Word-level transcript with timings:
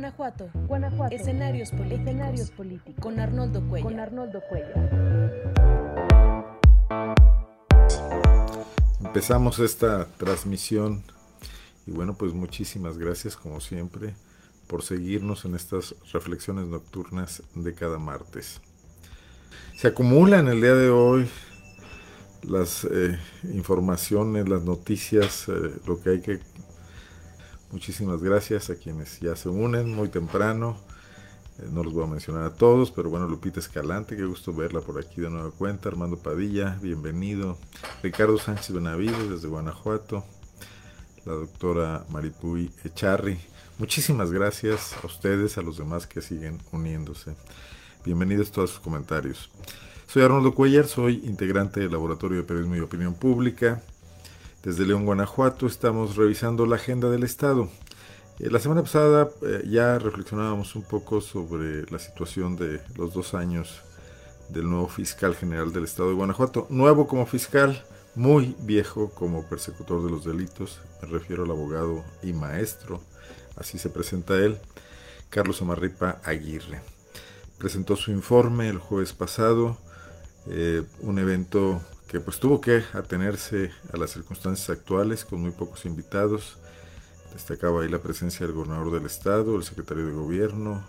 Guanajuato. 0.00 0.48
Guanajuato. 0.66 1.14
Escenarios 1.14 1.70
políticos. 1.72 2.00
Escenarios 2.00 2.50
políticos. 2.52 3.02
Con 3.02 3.20
Arnoldo 3.20 3.68
Cuellar. 3.68 3.90
Con 3.90 4.00
Arnoldo 4.00 4.40
Cuellar. 4.48 4.90
Empezamos 9.04 9.58
esta 9.58 10.06
transmisión 10.16 11.02
y 11.86 11.90
bueno, 11.90 12.14
pues 12.14 12.32
muchísimas 12.32 12.96
gracias 12.96 13.36
como 13.36 13.60
siempre 13.60 14.14
por 14.68 14.82
seguirnos 14.82 15.44
en 15.44 15.54
estas 15.54 15.94
reflexiones 16.14 16.64
nocturnas 16.64 17.42
de 17.54 17.74
cada 17.74 17.98
martes. 17.98 18.62
Se 19.76 19.88
acumulan 19.88 20.48
el 20.48 20.62
día 20.62 20.76
de 20.76 20.88
hoy 20.88 21.28
las 22.42 22.84
eh, 22.90 23.18
informaciones, 23.52 24.48
las 24.48 24.62
noticias, 24.62 25.46
eh, 25.48 25.52
lo 25.86 26.00
que 26.00 26.08
hay 26.08 26.20
que... 26.22 26.40
Muchísimas 27.72 28.20
gracias 28.20 28.68
a 28.68 28.74
quienes 28.74 29.20
ya 29.20 29.36
se 29.36 29.48
unen 29.48 29.94
muy 29.94 30.08
temprano. 30.08 30.76
Eh, 31.58 31.68
no 31.70 31.84
los 31.84 31.92
voy 31.92 32.02
a 32.02 32.08
mencionar 32.08 32.42
a 32.42 32.54
todos, 32.54 32.90
pero 32.90 33.10
bueno, 33.10 33.28
Lupita 33.28 33.60
Escalante, 33.60 34.16
qué 34.16 34.24
gusto 34.24 34.52
verla 34.52 34.80
por 34.80 34.98
aquí 34.98 35.20
de 35.20 35.30
nueva 35.30 35.52
cuenta. 35.52 35.88
Armando 35.88 36.16
Padilla, 36.16 36.78
bienvenido. 36.82 37.58
Ricardo 38.02 38.38
Sánchez 38.38 38.72
Benavides 38.72 39.30
desde 39.30 39.46
Guanajuato. 39.46 40.24
La 41.24 41.34
doctora 41.34 42.04
Maripuy 42.08 42.72
Echarri. 42.82 43.38
Muchísimas 43.78 44.32
gracias 44.32 44.96
a 45.02 45.06
ustedes, 45.06 45.56
a 45.56 45.62
los 45.62 45.78
demás 45.78 46.08
que 46.08 46.22
siguen 46.22 46.58
uniéndose. 46.72 47.36
Bienvenidos 48.04 48.50
todos 48.50 48.70
sus 48.70 48.80
comentarios. 48.80 49.48
Soy 50.08 50.24
Arnoldo 50.24 50.54
Cuellar, 50.56 50.88
soy 50.88 51.22
integrante 51.24 51.78
del 51.78 51.92
Laboratorio 51.92 52.38
de 52.38 52.42
Periodismo 52.42 52.74
y 52.74 52.80
Opinión 52.80 53.14
Pública. 53.14 53.80
Desde 54.62 54.84
León, 54.84 55.06
Guanajuato, 55.06 55.66
estamos 55.66 56.16
revisando 56.16 56.66
la 56.66 56.76
agenda 56.76 57.08
del 57.08 57.24
Estado. 57.24 57.70
Eh, 58.38 58.50
la 58.50 58.58
semana 58.58 58.82
pasada 58.82 59.30
eh, 59.40 59.64
ya 59.66 59.98
reflexionábamos 59.98 60.76
un 60.76 60.82
poco 60.82 61.22
sobre 61.22 61.90
la 61.90 61.98
situación 61.98 62.56
de 62.56 62.82
los 62.94 63.14
dos 63.14 63.32
años 63.32 63.80
del 64.50 64.68
nuevo 64.68 64.86
fiscal 64.86 65.34
general 65.34 65.72
del 65.72 65.84
Estado 65.84 66.10
de 66.10 66.14
Guanajuato. 66.14 66.66
Nuevo 66.68 67.08
como 67.08 67.24
fiscal, 67.24 67.82
muy 68.14 68.54
viejo 68.60 69.08
como 69.12 69.48
persecutor 69.48 70.04
de 70.04 70.10
los 70.10 70.26
delitos. 70.26 70.82
Me 71.00 71.08
refiero 71.08 71.44
al 71.44 71.50
abogado 71.50 72.04
y 72.22 72.34
maestro, 72.34 73.00
así 73.56 73.78
se 73.78 73.88
presenta 73.88 74.34
él, 74.34 74.58
Carlos 75.30 75.62
Amarripa 75.62 76.20
Aguirre. 76.22 76.82
Presentó 77.56 77.96
su 77.96 78.10
informe 78.10 78.68
el 78.68 78.76
jueves 78.76 79.14
pasado 79.14 79.78
eh, 80.48 80.82
un 81.00 81.18
evento 81.18 81.80
que 82.10 82.18
pues 82.18 82.40
tuvo 82.40 82.60
que 82.60 82.82
atenerse 82.92 83.70
a 83.92 83.96
las 83.96 84.10
circunstancias 84.10 84.68
actuales 84.68 85.24
con 85.24 85.40
muy 85.40 85.52
pocos 85.52 85.84
invitados. 85.84 86.58
Destacaba 87.32 87.82
ahí 87.82 87.88
la 87.88 88.00
presencia 88.02 88.44
del 88.44 88.56
gobernador 88.56 88.90
del 88.90 89.06
estado, 89.06 89.54
el 89.54 89.62
secretario 89.62 90.06
de 90.06 90.12
gobierno, 90.12 90.82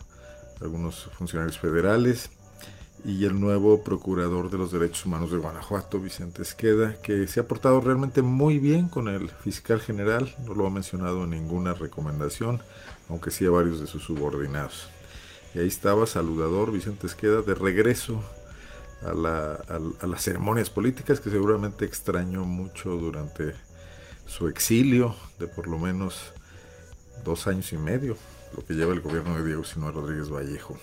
algunos 0.61 1.11
funcionarios 1.13 1.59
federales 1.59 2.31
y 3.05 3.25
el 3.25 3.39
nuevo 3.39 3.83
procurador 3.83 4.49
de 4.49 4.57
los 4.57 4.71
derechos 4.71 5.05
humanos 5.05 5.31
de 5.31 5.37
Guanajuato, 5.37 5.99
Vicente 5.99 6.41
Esqueda, 6.41 6.99
que 7.03 7.27
se 7.27 7.39
ha 7.39 7.47
portado 7.47 7.81
realmente 7.81 8.23
muy 8.23 8.57
bien 8.57 8.89
con 8.89 9.07
el 9.07 9.29
fiscal 9.29 9.79
general, 9.79 10.35
no 10.43 10.55
lo 10.55 10.65
ha 10.65 10.71
mencionado 10.71 11.25
en 11.25 11.29
ninguna 11.29 11.75
recomendación, 11.75 12.63
aunque 13.09 13.29
sí 13.29 13.45
a 13.45 13.51
varios 13.51 13.79
de 13.79 13.85
sus 13.85 14.03
subordinados. 14.03 14.89
Y 15.53 15.59
ahí 15.59 15.67
estaba 15.67 16.07
saludador 16.07 16.71
Vicente 16.71 17.05
Esqueda 17.05 17.43
de 17.43 17.53
regreso 17.53 18.23
a, 19.03 20.07
las 20.07 20.21
ceremonias 20.21 20.69
políticas 20.69 21.19
que 21.19 21.29
seguramente 21.29 21.85
extrañó 21.85 22.45
mucho 22.45 22.91
durante 22.91 23.53
su 24.25 24.47
exilio 24.47 25.15
de 25.39 25.47
por 25.47 25.67
lo 25.67 25.79
menos 25.79 26.33
dos 27.23 27.47
años 27.47 27.73
y 27.73 27.77
medio, 27.77 28.15
lo 28.55 28.63
que 28.63 28.73
lleva 28.73 28.93
el 28.93 29.01
gobierno 29.01 29.37
de 29.37 29.45
Diego 29.45 29.63
Sinue 29.63 29.91
Rodríguez 29.91 30.29
Vallejo. 30.29 30.77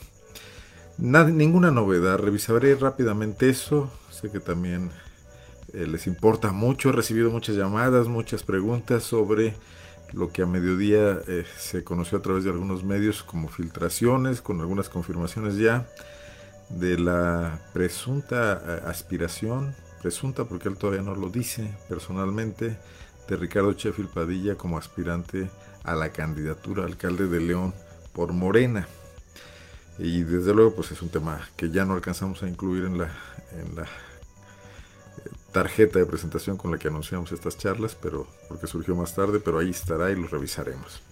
ninguna 0.99 1.71
novedad, 1.71 2.19
revisaré 2.19 2.75
rápidamente 2.75 3.49
eso, 3.49 3.91
sé 4.11 4.31
que 4.31 4.41
también 4.41 4.91
eh, 5.73 5.87
les 5.87 6.07
importa 6.07 6.53
mucho, 6.53 6.91
he 6.91 6.93
recibido 6.93 7.31
muchas 7.31 7.57
llamadas, 7.57 8.09
muchas 8.09 8.43
preguntas 8.43 9.05
sobre 9.05 9.55
lo 10.13 10.33
que 10.33 10.43
a 10.43 10.47
mediodía 10.47 11.21
eh, 11.29 11.45
se 11.57 11.85
conoció 11.85 12.19
a 12.19 12.23
través 12.23 12.45
de 12.45 12.51
algunos 12.51 12.83
medios 12.83 13.23
como 13.23 13.49
filtraciones, 13.49 14.41
con 14.41 14.61
algunas 14.61 14.89
confirmaciones 14.89 15.57
ya 15.57 15.87
de 16.71 16.99
la 16.99 17.61
presunta 17.73 18.63
eh, 18.65 18.83
aspiración, 18.87 19.75
presunta 20.01 20.45
porque 20.45 20.69
él 20.69 20.77
todavía 20.77 21.03
no 21.03 21.15
lo 21.15 21.31
dice 21.31 21.75
personalmente, 21.89 22.79
de 23.29 23.37
Ricardo 23.37 23.73
Sheffield 23.73 24.11
Padilla 24.11 24.57
como 24.57 24.79
aspirante 24.79 25.51
a 25.85 25.95
la 25.95 26.11
candidatura 26.11 26.85
alcalde 26.85 27.29
de 27.29 27.41
León 27.41 27.75
por 28.13 28.33
Morena. 28.33 28.89
Y 29.99 30.23
desde 30.23 30.55
luego 30.55 30.75
pues 30.75 30.93
es 30.93 31.03
un 31.03 31.09
tema 31.09 31.41
que 31.57 31.71
ya 31.71 31.85
no 31.85 31.95
alcanzamos 31.95 32.43
a 32.43 32.49
incluir 32.49 32.85
en 32.85 32.99
la, 32.99 33.11
en 33.53 33.77
la 33.77 33.83
eh, 33.83 35.31
tarjeta 35.53 35.99
de 35.99 36.07
presentación 36.07 36.57
con 36.57 36.71
la 36.71 36.79
que 36.79 36.89
anunciamos 36.89 37.33
estas 37.33 37.59
charlas, 37.59 37.97
pero 38.01 38.27
porque 38.49 38.67
surgió 38.67 38.95
más 38.95 39.15
tarde, 39.15 39.41
pero 39.41 39.59
ahí 39.59 39.71
estará 39.71 40.11
y 40.11 40.17
lo 40.17 40.29
revisaremos. 40.29 41.03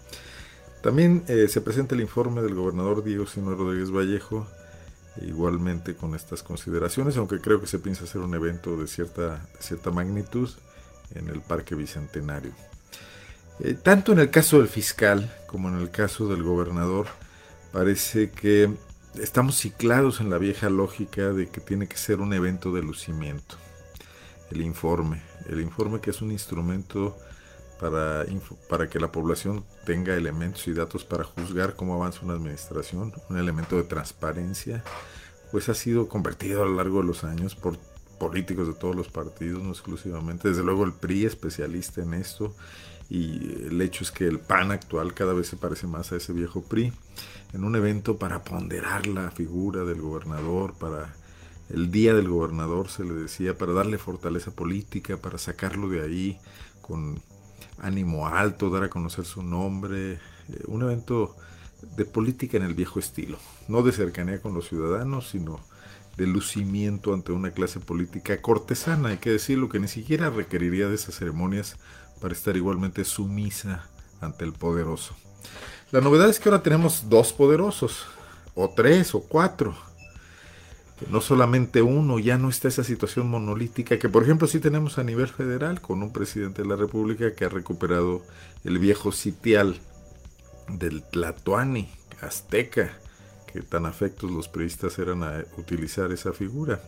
También 0.83 1.25
eh, 1.27 1.49
se 1.49 1.61
presenta 1.61 1.95
el 1.95 2.01
informe 2.01 2.43
del 2.43 2.55
gobernador 2.55 3.03
Diego 3.03 3.27
Sino 3.27 3.55
Rodríguez 3.55 3.91
Vallejo, 3.91 4.47
igualmente 5.23 5.95
con 5.95 6.15
estas 6.15 6.43
consideraciones, 6.43 7.17
aunque 7.17 7.41
creo 7.41 7.61
que 7.61 7.67
se 7.67 7.79
piensa 7.79 8.05
hacer 8.05 8.21
un 8.21 8.35
evento 8.35 8.77
de 8.77 8.87
cierta, 8.87 9.47
cierta 9.59 9.91
magnitud 9.91 10.51
en 11.15 11.29
el 11.29 11.41
Parque 11.41 11.75
Bicentenario. 11.75 12.53
Eh, 13.61 13.75
tanto 13.75 14.13
en 14.13 14.19
el 14.19 14.31
caso 14.31 14.59
del 14.59 14.69
fiscal 14.69 15.35
como 15.47 15.69
en 15.69 15.79
el 15.79 15.91
caso 15.91 16.29
del 16.29 16.43
gobernador, 16.43 17.07
parece 17.73 18.31
que 18.31 18.71
estamos 19.15 19.59
ciclados 19.59 20.21
en 20.21 20.31
la 20.31 20.39
vieja 20.39 20.69
lógica 20.69 21.33
de 21.33 21.49
que 21.49 21.61
tiene 21.61 21.87
que 21.87 21.97
ser 21.97 22.21
un 22.21 22.33
evento 22.33 22.73
de 22.73 22.83
lucimiento. 22.83 23.57
El 24.51 24.61
informe, 24.61 25.23
el 25.49 25.61
informe 25.61 26.01
que 26.01 26.11
es 26.11 26.21
un 26.21 26.33
instrumento 26.33 27.17
para, 27.81 28.25
para 28.69 28.89
que 28.89 28.99
la 28.99 29.13
población 29.13 29.65
tenga 29.85 30.15
elementos 30.15 30.67
y 30.69 30.73
datos 30.73 31.05
para 31.05 31.25
juzgar 31.25 31.77
cómo 31.77 31.95
avanza 31.95 32.21
una 32.25 32.35
administración, 32.35 33.13
un 33.29 33.39
elemento 33.39 33.77
de 33.77 33.85
transparencia, 33.85 34.83
pues 35.53 35.69
ha 35.69 35.75
sido 35.75 36.09
convertido 36.09 36.63
a 36.63 36.67
lo 36.67 36.75
largo 36.75 37.01
de 37.01 37.07
los 37.07 37.25
años 37.25 37.55
por 37.55 37.79
políticos 38.19 38.67
de 38.67 38.75
todos 38.75 38.97
los 38.97 39.09
partidos, 39.09 39.63
no 39.63 39.71
exclusivamente. 39.71 40.49
Desde 40.49 40.63
luego 40.63 40.85
el 40.85 40.93
PRI 40.93 41.27
especialista 41.27 42.03
en 42.03 42.15
esto 42.15 42.55
y 43.09 43.67
el 43.67 43.81
hecho 43.83 44.03
es 44.03 44.11
que 44.11 44.27
el 44.27 44.41
PAN 44.41 44.73
actual 44.73 45.15
cada 45.15 45.33
vez 45.33 45.47
se 45.49 45.57
parece 45.57 45.87
más 45.87 46.13
a 46.13 46.17
ese 46.17 46.33
viejo 46.33 46.63
PRI, 46.63 46.93
en 47.53 47.65
un 47.65 47.77
evento 47.77 48.19
para 48.19 48.43
ponderar 48.43 49.07
la 49.07 49.31
figura 49.31 49.85
del 49.85 50.01
gobernador, 50.01 50.75
para 50.75 51.15
el 51.69 51.91
día 51.91 52.15
del 52.15 52.29
gobernador 52.29 52.89
se 52.89 53.05
le 53.05 53.15
decía, 53.15 53.57
para 53.59 53.73
darle 53.73 53.99
fortaleza 53.99 54.51
política, 54.53 55.17
para 55.17 55.39
sacarlo 55.39 55.89
de 55.89 56.03
ahí 56.03 56.39
con 56.81 57.21
ánimo 57.79 58.27
alto, 58.27 58.71
dar 58.71 58.85
a 58.85 58.91
conocer 58.91 59.25
su 59.25 59.43
nombre, 59.43 60.15
eh, 60.15 60.19
un 60.67 60.83
evento 60.83 61.37
de 61.97 62.05
política 62.05 62.57
en 62.57 62.65
el 62.65 62.75
viejo 62.75 62.99
estilo, 62.99 63.39
no 63.69 63.83
de 63.83 63.93
cercanía 63.93 64.41
con 64.41 64.55
los 64.55 64.69
ciudadanos, 64.69 65.29
sino 65.29 65.61
de 66.17 66.27
lucimiento 66.27 67.13
ante 67.13 67.33
una 67.33 67.51
clase 67.51 67.79
política 67.79 68.41
cortesana, 68.41 69.11
hay 69.11 69.19
que 69.19 69.31
decirlo, 69.31 69.69
que 69.69 69.79
ni 69.79 69.89
siquiera 69.89 70.31
requeriría 70.31 70.89
de 70.89 70.95
esas 70.95 71.15
ceremonias 71.15 71.77
para 72.21 72.33
estar 72.33 72.57
igualmente 72.57 73.05
sumisa 73.05 73.87
ante 74.21 74.45
el 74.45 74.53
poderoso. 74.53 75.15
La 75.91 76.01
novedad 76.01 76.29
es 76.29 76.41
que 76.41 76.49
ahora 76.49 76.63
tenemos 76.63 77.09
dos 77.09 77.33
poderosos, 77.33 78.07
o 78.55 78.71
tres, 78.71 79.15
o 79.15 79.21
cuatro, 79.21 79.77
no 81.11 81.21
solamente 81.21 81.83
uno, 81.83 82.19
ya 82.19 82.39
no 82.39 82.49
está 82.49 82.69
esa 82.69 82.83
situación 82.83 83.29
monolítica 83.29 83.99
que 83.99 84.09
por 84.09 84.23
ejemplo 84.23 84.49
sí 84.49 84.61
tenemos 84.61 84.99
a 84.99 85.05
nivel 85.05 85.29
federal 85.29 85.81
con 85.81 86.03
un 86.03 86.13
presidente 86.13 86.63
de 86.63 86.69
la 86.69 86.77
República 86.77 87.35
que 87.35 87.45
ha 87.45 87.49
recuperado 87.49 88.23
el 88.65 88.79
viejo 88.79 89.13
sitial 89.13 89.79
del 90.69 91.03
Tlatoani 91.03 91.89
azteca, 92.21 92.93
que 93.53 93.61
tan 93.61 93.87
afectos 93.87 94.31
los 94.31 94.49
periodistas 94.49 94.99
eran 94.99 95.23
a 95.23 95.45
utilizar 95.59 96.13
esa 96.13 96.33
figura. 96.33 96.81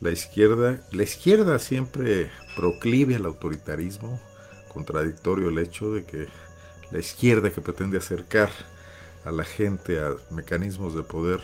La 0.00 0.10
izquierda, 0.10 0.80
la 0.90 1.02
izquierda 1.02 1.58
siempre 1.58 2.30
proclive 2.56 3.16
al 3.16 3.26
autoritarismo, 3.26 4.20
contradictorio 4.72 5.48
el 5.48 5.58
hecho 5.58 5.92
de 5.92 6.04
que 6.04 6.28
la 6.90 6.98
izquierda 6.98 7.50
que 7.50 7.60
pretende 7.60 7.98
acercar 7.98 8.50
a 9.24 9.30
la 9.30 9.44
gente 9.44 10.00
a 10.00 10.16
mecanismos 10.30 10.94
de 10.94 11.02
poder 11.02 11.40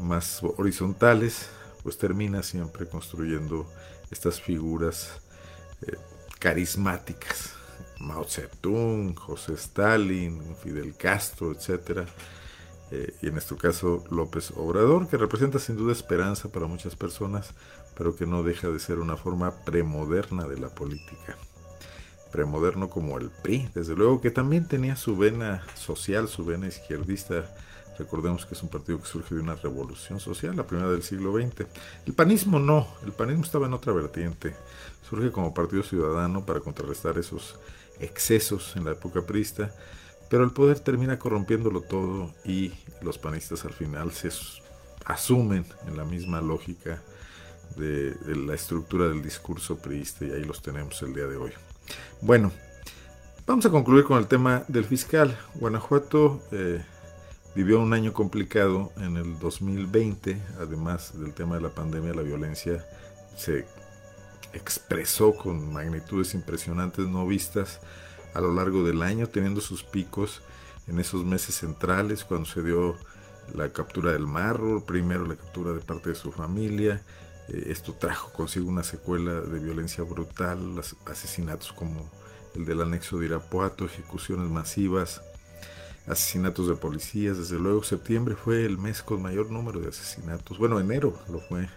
más 0.00 0.42
horizontales, 0.42 1.48
pues 1.82 1.98
termina 1.98 2.42
siempre 2.42 2.86
construyendo 2.86 3.66
estas 4.10 4.40
figuras 4.40 5.20
eh, 5.82 5.96
carismáticas. 6.38 7.54
Mao 8.00 8.24
Zedong, 8.24 9.14
José 9.14 9.54
Stalin, 9.54 10.56
Fidel 10.56 10.96
Castro, 10.96 11.52
etc. 11.52 12.08
Eh, 12.90 13.14
y 13.22 13.28
en 13.28 13.36
este 13.36 13.56
caso 13.56 14.04
López 14.10 14.52
Obrador, 14.56 15.06
que 15.06 15.16
representa 15.16 15.58
sin 15.58 15.76
duda 15.76 15.92
esperanza 15.92 16.50
para 16.50 16.66
muchas 16.66 16.96
personas, 16.96 17.54
pero 17.96 18.16
que 18.16 18.26
no 18.26 18.42
deja 18.42 18.68
de 18.68 18.78
ser 18.80 18.98
una 18.98 19.16
forma 19.16 19.64
premoderna 19.64 20.46
de 20.48 20.58
la 20.58 20.70
política. 20.70 21.36
premoderno 22.32 22.88
como 22.88 23.18
el 23.18 23.28
PRI, 23.28 23.68
desde 23.74 23.96
luego 23.96 24.20
que 24.20 24.30
también 24.30 24.68
tenía 24.68 24.94
su 24.94 25.16
vena 25.16 25.64
social, 25.74 26.28
su 26.28 26.44
vena 26.44 26.68
izquierdista. 26.68 27.52
Recordemos 28.00 28.46
que 28.46 28.54
es 28.54 28.62
un 28.62 28.70
partido 28.70 28.98
que 28.98 29.06
surge 29.06 29.34
de 29.34 29.42
una 29.42 29.56
revolución 29.56 30.20
social, 30.20 30.56
la 30.56 30.66
primera 30.66 30.90
del 30.90 31.02
siglo 31.02 31.34
XX. 31.34 31.66
El 32.06 32.14
panismo 32.14 32.58
no, 32.58 32.88
el 33.04 33.12
panismo 33.12 33.44
estaba 33.44 33.66
en 33.66 33.74
otra 33.74 33.92
vertiente. 33.92 34.56
Surge 35.06 35.30
como 35.30 35.52
partido 35.52 35.82
ciudadano 35.82 36.46
para 36.46 36.60
contrarrestar 36.60 37.18
esos 37.18 37.56
excesos 37.98 38.74
en 38.76 38.86
la 38.86 38.92
época 38.92 39.20
prista, 39.20 39.70
pero 40.30 40.44
el 40.44 40.50
poder 40.50 40.80
termina 40.80 41.18
corrompiéndolo 41.18 41.82
todo 41.82 42.32
y 42.42 42.72
los 43.02 43.18
panistas 43.18 43.66
al 43.66 43.74
final 43.74 44.12
se 44.12 44.30
asumen 45.04 45.66
en 45.86 45.98
la 45.98 46.04
misma 46.04 46.40
lógica 46.40 47.02
de, 47.76 48.16
la 48.34 48.54
estructura 48.54 49.08
del 49.08 49.22
discurso 49.22 49.76
priista 49.76 50.24
y 50.24 50.30
ahí 50.30 50.44
los 50.44 50.62
tenemos 50.62 51.02
el 51.02 51.12
día 51.12 51.26
de 51.26 51.36
hoy. 51.36 51.52
Bueno, 52.22 52.50
vamos 53.46 53.66
a 53.66 53.70
concluir 53.70 54.04
con 54.04 54.16
el 54.16 54.26
tema 54.26 54.64
del 54.68 54.86
fiscal. 54.86 55.36
Guanajuato 55.56 56.40
eh, 56.50 56.82
vivió 57.54 57.80
un 57.80 57.92
año 57.92 58.12
complicado 58.12 58.92
en 58.96 59.16
el 59.16 59.38
2020, 59.38 60.40
además 60.60 61.18
del 61.18 61.34
tema 61.34 61.56
de 61.56 61.62
la 61.62 61.70
pandemia, 61.70 62.14
la 62.14 62.22
violencia 62.22 62.84
se 63.36 63.66
expresó 64.52 65.34
con 65.34 65.72
magnitudes 65.72 66.34
impresionantes 66.34 67.06
no 67.06 67.26
vistas 67.26 67.80
a 68.34 68.40
lo 68.40 68.54
largo 68.54 68.84
del 68.84 69.02
año, 69.02 69.26
teniendo 69.26 69.60
sus 69.60 69.82
picos 69.82 70.42
en 70.86 70.98
esos 71.00 71.24
meses 71.24 71.54
centrales, 71.56 72.24
cuando 72.24 72.46
se 72.46 72.62
dio 72.62 72.96
la 73.54 73.68
captura 73.70 74.12
del 74.12 74.26
marro, 74.26 74.84
primero 74.84 75.26
la 75.26 75.36
captura 75.36 75.72
de 75.72 75.80
parte 75.80 76.10
de 76.10 76.14
su 76.14 76.30
familia, 76.30 77.02
eh, 77.48 77.64
esto 77.66 77.94
trajo 77.94 78.32
consigo 78.32 78.68
una 78.68 78.84
secuela 78.84 79.40
de 79.40 79.58
violencia 79.58 80.04
brutal, 80.04 80.80
asesinatos 81.06 81.72
como 81.72 82.10
el 82.54 82.64
del 82.64 82.82
anexo 82.82 83.18
de 83.18 83.26
Irapuato, 83.26 83.84
ejecuciones 83.84 84.50
masivas, 84.50 85.22
asesinatos 86.06 86.68
de 86.68 86.74
policías. 86.74 87.38
Desde 87.38 87.58
luego, 87.58 87.82
septiembre 87.82 88.36
fue 88.36 88.64
el 88.64 88.78
mes 88.78 89.02
con 89.02 89.22
mayor 89.22 89.50
número 89.50 89.80
de 89.80 89.88
asesinatos. 89.88 90.58
Bueno, 90.58 90.80
enero 90.80 91.18
lo 91.30 91.40
fue, 91.40 91.68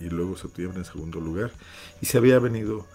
y 0.00 0.08
luego 0.08 0.36
septiembre 0.36 0.78
en 0.80 0.84
segundo 0.84 1.20
lugar. 1.20 1.52
Y 2.00 2.06
se 2.06 2.18
había 2.18 2.38
venido 2.38 2.86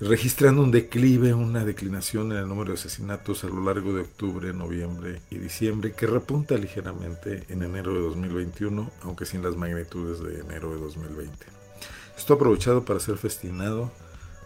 registrando 0.00 0.62
un 0.62 0.70
declive, 0.70 1.32
una 1.32 1.64
declinación 1.64 2.32
en 2.32 2.38
el 2.38 2.48
número 2.48 2.72
de 2.72 2.78
asesinatos 2.78 3.44
a 3.44 3.48
lo 3.48 3.64
largo 3.64 3.94
de 3.94 4.02
octubre, 4.02 4.52
noviembre 4.52 5.22
y 5.30 5.38
diciembre, 5.38 5.92
que 5.92 6.06
repunta 6.06 6.56
ligeramente 6.56 7.44
en 7.48 7.62
enero 7.62 7.94
de 7.94 8.00
2021, 8.00 8.90
aunque 9.02 9.24
sin 9.24 9.42
las 9.42 9.56
magnitudes 9.56 10.20
de 10.20 10.40
enero 10.40 10.74
de 10.74 10.80
2020. 10.80 11.46
Esto 12.16 12.34
aprovechado 12.34 12.84
para 12.84 13.00
ser 13.00 13.16
festinado 13.16 13.90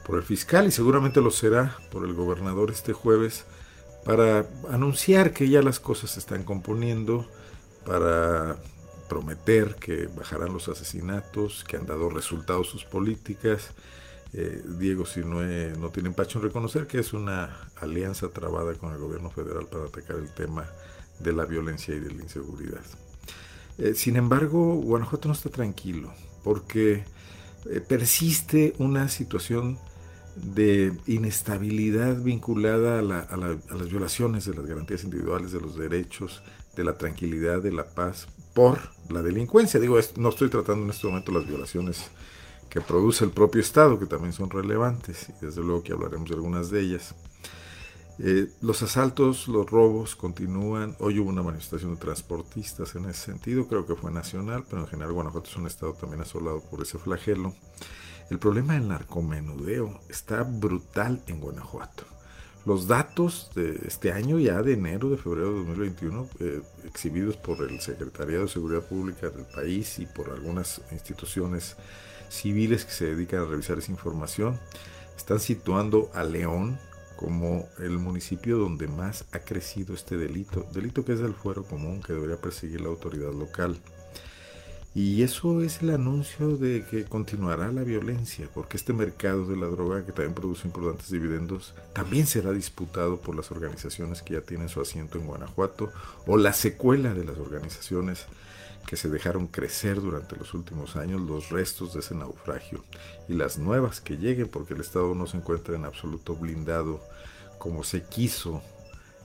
por 0.04 0.18
el 0.18 0.22
fiscal 0.22 0.66
y 0.66 0.70
seguramente 0.70 1.20
lo 1.20 1.30
será 1.30 1.76
por 1.90 2.04
el 2.04 2.14
gobernador 2.14 2.70
este 2.70 2.92
jueves 2.92 3.44
para 4.04 4.46
anunciar 4.70 5.32
que 5.32 5.48
ya 5.48 5.62
las 5.62 5.80
cosas 5.80 6.12
se 6.12 6.20
están 6.20 6.44
componiendo, 6.44 7.26
para 7.84 8.56
prometer 9.08 9.74
que 9.76 10.06
bajarán 10.06 10.52
los 10.52 10.68
asesinatos, 10.68 11.64
que 11.64 11.76
han 11.76 11.86
dado 11.86 12.10
resultados 12.10 12.68
sus 12.68 12.84
políticas 12.84 13.72
eh, 14.32 14.62
Diego 14.78 15.06
Sinue 15.06 15.72
no 15.76 15.90
tiene 15.90 16.08
empacho 16.10 16.38
en 16.38 16.44
reconocer 16.44 16.86
que 16.86 17.00
es 17.00 17.12
una 17.12 17.68
alianza 17.80 18.28
trabada 18.28 18.74
con 18.74 18.92
el 18.92 18.98
gobierno 18.98 19.30
federal 19.30 19.66
para 19.66 19.86
atacar 19.86 20.16
el 20.16 20.32
tema 20.32 20.66
de 21.18 21.32
la 21.32 21.44
violencia 21.46 21.94
y 21.96 22.00
de 22.00 22.12
la 22.12 22.22
inseguridad. 22.22 22.84
Eh, 23.78 23.94
sin 23.94 24.16
embargo, 24.16 24.74
Guanajuato 24.76 25.26
no 25.26 25.34
está 25.34 25.50
tranquilo 25.50 26.12
porque 26.44 27.04
eh, 27.68 27.80
persiste 27.80 28.74
una 28.78 29.08
situación 29.08 29.78
de 30.36 30.92
inestabilidad 31.06 32.20
vinculada 32.22 32.98
a, 32.98 33.02
las 33.02 33.90
violaciones 33.90 34.44
de 34.46 34.54
las 34.54 34.66
garantías 34.66 35.04
individuales, 35.04 35.52
de 35.52 35.60
los 35.60 35.76
derechos, 35.76 36.42
de 36.76 36.84
la 36.84 36.96
tranquilidad, 36.96 37.62
de 37.62 37.72
la 37.72 37.86
paz, 37.86 38.28
por 38.54 38.78
la 39.08 39.22
delincuencia. 39.22 39.80
Digo, 39.80 39.98
no 40.16 40.28
estoy 40.28 40.48
tratando 40.48 40.84
en 40.84 40.90
este 40.90 41.06
momento 41.06 41.32
las 41.32 41.46
violaciones 41.46 42.10
que 42.68 42.80
produce 42.80 43.24
el 43.24 43.30
propio 43.30 43.60
Estado, 43.60 43.98
que 43.98 44.06
también 44.06 44.32
son 44.32 44.48
relevantes, 44.48 45.28
y 45.28 45.46
desde 45.46 45.62
luego 45.62 45.82
que 45.82 45.92
hablaremos 45.92 46.28
de 46.28 46.36
algunas 46.36 46.70
de 46.70 46.80
ellas. 46.80 47.14
Eh, 48.22 48.48
los 48.60 48.82
asaltos, 48.82 49.48
los 49.48 49.68
robos 49.70 50.14
continúan. 50.14 50.94
Hoy 51.00 51.18
hubo 51.18 51.30
una 51.30 51.42
manifestación 51.42 51.94
de 51.94 52.00
transportistas 52.00 52.94
en 52.94 53.06
ese 53.06 53.32
sentido, 53.32 53.66
creo 53.66 53.86
que 53.86 53.94
fue 53.94 54.12
nacional, 54.12 54.64
pero 54.68 54.82
en 54.82 54.88
general 54.88 55.12
Guanajuato 55.12 55.48
es 55.48 55.56
un 55.56 55.66
estado 55.66 55.94
también 55.94 56.20
asolado 56.20 56.60
por 56.60 56.82
ese 56.82 56.98
flagelo. 56.98 57.54
El 58.30 58.38
problema 58.38 58.74
del 58.74 58.86
narcomenudeo 58.86 60.00
está 60.08 60.44
brutal 60.44 61.20
en 61.26 61.40
Guanajuato. 61.40 62.04
Los 62.64 62.86
datos 62.86 63.50
de 63.56 63.80
este 63.88 64.12
año, 64.12 64.38
ya 64.38 64.62
de 64.62 64.74
enero, 64.74 65.10
de 65.10 65.16
febrero 65.16 65.50
de 65.50 65.58
2021, 65.58 66.28
eh, 66.38 66.62
exhibidos 66.84 67.36
por 67.36 67.68
el 67.68 67.80
Secretariado 67.80 68.44
de 68.44 68.48
Seguridad 68.48 68.86
Pública 68.86 69.30
del 69.30 69.46
país 69.46 69.98
y 69.98 70.06
por 70.06 70.30
algunas 70.30 70.80
instituciones 70.92 71.76
civiles 72.28 72.84
que 72.84 72.92
se 72.92 73.06
dedican 73.06 73.40
a 73.40 73.46
revisar 73.46 73.78
esa 73.78 73.90
información 73.90 74.60
están 75.16 75.40
situando 75.40 76.08
a 76.14 76.22
León 76.22 76.78
como 77.16 77.68
el 77.78 77.98
municipio 77.98 78.58
donde 78.58 78.86
más 78.86 79.24
ha 79.32 79.40
crecido 79.40 79.92
este 79.92 80.16
delito, 80.16 80.66
delito 80.72 81.04
que 81.04 81.14
es 81.14 81.18
del 81.18 81.34
fuero 81.34 81.64
común 81.64 82.00
que 82.00 82.12
debería 82.12 82.40
perseguir 82.40 82.80
la 82.80 82.88
autoridad 82.88 83.32
local. 83.32 83.76
Y 84.92 85.22
eso 85.22 85.62
es 85.62 85.82
el 85.82 85.90
anuncio 85.90 86.56
de 86.56 86.84
que 86.84 87.04
continuará 87.04 87.70
la 87.70 87.84
violencia, 87.84 88.48
porque 88.52 88.76
este 88.76 88.92
mercado 88.92 89.46
de 89.46 89.56
la 89.56 89.66
droga, 89.66 90.04
que 90.04 90.10
también 90.10 90.34
produce 90.34 90.66
importantes 90.66 91.10
dividendos, 91.10 91.74
también 91.92 92.26
será 92.26 92.50
disputado 92.50 93.20
por 93.20 93.36
las 93.36 93.52
organizaciones 93.52 94.20
que 94.22 94.34
ya 94.34 94.40
tienen 94.40 94.68
su 94.68 94.80
asiento 94.80 95.18
en 95.18 95.28
Guanajuato, 95.28 95.92
o 96.26 96.36
la 96.36 96.52
secuela 96.52 97.14
de 97.14 97.24
las 97.24 97.38
organizaciones 97.38 98.26
que 98.86 98.96
se 98.96 99.08
dejaron 99.08 99.46
crecer 99.46 100.00
durante 100.00 100.34
los 100.34 100.54
últimos 100.54 100.96
años 100.96 101.20
los 101.20 101.50
restos 101.50 101.94
de 101.94 102.00
ese 102.00 102.16
naufragio 102.16 102.82
y 103.28 103.34
las 103.34 103.58
nuevas 103.58 104.00
que 104.00 104.16
lleguen 104.16 104.48
porque 104.48 104.74
el 104.74 104.80
Estado 104.80 105.14
no 105.14 105.28
se 105.28 105.36
encuentra 105.36 105.76
en 105.76 105.84
absoluto 105.84 106.34
blindado 106.34 107.00
como 107.58 107.84
se 107.84 108.02
quiso 108.02 108.62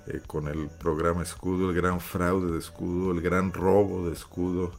eh, 0.07 0.21
con 0.27 0.47
el 0.47 0.67
programa 0.67 1.23
escudo, 1.23 1.71
el 1.71 1.75
gran 1.75 1.99
fraude 1.99 2.51
de 2.51 2.59
escudo, 2.59 3.11
el 3.11 3.21
gran 3.21 3.53
robo 3.53 4.07
de 4.07 4.13
escudo, 4.13 4.73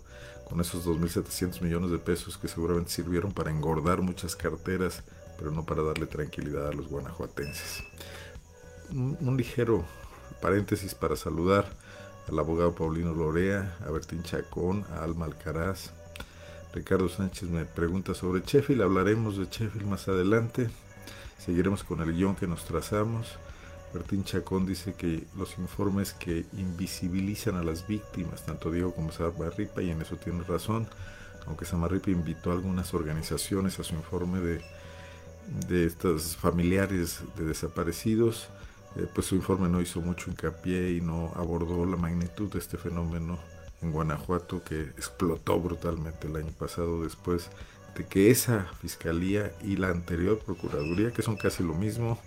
con 0.49 0.61
esos 0.61 0.87
2.700 0.87 1.61
millones 1.61 1.91
de 1.91 1.99
pesos 1.99 2.39
que 2.39 2.49
seguramente 2.49 2.91
sirvieron 2.91 3.33
para 3.33 3.51
engordar 3.51 4.01
muchas 4.01 4.37
carteras, 4.37 5.03
pero 5.39 5.51
no 5.51 5.65
para 5.65 5.83
darle 5.83 6.07
tranquilidad 6.07 6.69
a 6.69 6.73
los 6.73 6.89
guanajuatenses. 6.89 7.83
un 8.91 9.37
ligero 9.37 9.85
paréntesis 10.41 10.95
para 10.95 11.17
saludar 11.17 11.67
al 12.29 12.39
abogado 12.39 12.75
Paulino 12.75 13.15
Lorea, 13.15 13.77
a 13.87 13.91
Bertín 13.91 14.23
Chacón, 14.23 14.85
a 14.93 15.05
Alma 15.05 15.27
Alcaraz. 15.27 15.93
Ricardo 16.73 17.09
Sánchez 17.09 17.49
me 17.49 17.65
pregunta 17.65 18.15
sobre 18.15 18.43
Sheffield, 18.45 18.83
hablaremos 18.83 19.39
de 19.39 19.47
Sheffield 19.47 19.87
más 19.87 20.09
adelante, 20.09 20.69
seguiremos 21.39 21.85
con 21.85 22.01
el 22.01 22.13
guion 22.13 22.37
que 22.37 22.47
nos 22.47 22.65
trazamos. 22.65 23.39
Bertín 23.97 24.25
Chacón 24.25 24.67
dice 24.67 24.93
que 24.93 25.25
los 25.39 25.57
informes 25.57 26.13
que 26.13 26.45
invisibilizan 26.53 27.57
a 27.57 27.63
las 27.63 27.87
víctimas, 27.87 28.45
tanto 28.45 28.71
Diego 28.71 28.95
como 28.95 29.11
Samarripa, 29.11 29.81
y 29.81 29.91
en 29.91 30.03
eso 30.03 30.17
tiene 30.17 30.43
razón, 30.43 30.87
aunque 31.47 31.65
Samarripa 31.65 32.11
invitó 32.11 32.51
a 32.51 32.55
algunas 32.55 32.93
organizaciones 32.93 33.79
a 33.79 33.85
su 33.85 33.95
informe 33.95 34.41
de, 34.41 34.61
de 35.69 35.87
estos 35.87 36.37
familiares 36.37 37.23
de 37.37 37.45
desaparecidos, 37.47 38.49
eh, 38.97 39.07
pues 39.15 39.29
su 39.29 39.35
informe 39.35 39.71
no 39.71 39.81
hizo 39.81 40.03
mucho 40.03 40.31
hincapié 40.31 40.93
y 40.93 41.01
no 41.01 41.33
abordó 41.35 41.87
la 41.87 41.97
magnitud 41.97 42.53
de 42.53 42.59
este 42.59 42.77
fenómeno 42.77 43.39
en 43.81 43.93
Guanajuato 43.93 44.63
que 44.63 44.81
explotó 44.83 45.59
brutalmente 45.59 46.27
el 46.27 46.37
año 46.37 46.53
pasado 46.59 47.03
después 47.03 47.49
de 47.97 48.05
que 48.05 48.31
esa 48.31 48.67
fiscalía 48.83 49.53
y 49.63 49.77
la 49.77 49.89
anterior 49.89 50.39
procuraduría, 50.39 51.13
que 51.13 51.23
son 51.23 51.37
casi 51.37 51.63
lo 51.63 51.75
mismo, 51.75 52.19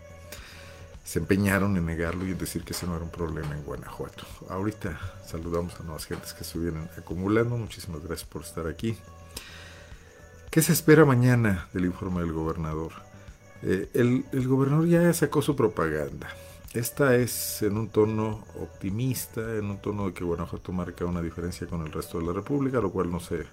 se 1.10 1.18
empeñaron 1.18 1.76
en 1.76 1.88
negarlo 1.88 2.24
y 2.24 2.30
en 2.30 2.38
decir 2.38 2.64
que 2.64 2.74
ese 2.74 2.86
no 2.86 2.96
era 2.96 3.04
un 3.04 3.10
problema 3.10 3.56
en 3.56 3.64
Guanajuato. 3.64 4.28
Ahorita 4.48 5.00
saludamos 5.26 5.74
a 5.80 5.84
nuevas 5.84 6.06
gentes 6.06 6.34
que 6.34 6.44
se 6.44 6.60
vienen 6.60 6.88
acumulando. 7.00 7.58
Muchísimas 7.58 8.04
gracias 8.04 8.30
por 8.30 8.44
estar 8.44 8.68
aquí. 8.68 8.96
¿Qué 10.52 10.62
se 10.62 10.72
espera 10.72 11.06
mañana 11.06 11.68
del 11.74 11.86
informe 11.86 12.22
del 12.22 12.32
gobernador? 12.32 12.92
Eh, 13.64 13.90
el, 13.96 14.24
el 14.32 14.48
gobernador 14.48 14.88
ya 14.88 15.12
sacó 15.12 15.42
su 15.42 15.56
propaganda. 15.56 16.30
Esta 16.76 17.16
es 17.16 17.64
en 17.64 17.78
un 17.78 17.90
tono 17.90 18.46
optimista, 18.62 19.42
en 19.56 19.66
un 19.66 19.82
tono 19.82 20.06
de 20.06 20.14
que 20.14 20.24
Guanajuato 20.24 20.72
marca 20.74 21.06
una 21.06 21.24
diferencia 21.24 21.66
con 21.66 21.82
el 21.82 21.92
resto 21.92 22.20
de 22.20 22.28
la 22.28 22.34
República, 22.34 22.82
lo 22.82 22.92
cual 22.92 23.10
no 23.10 23.20
se 23.20 23.48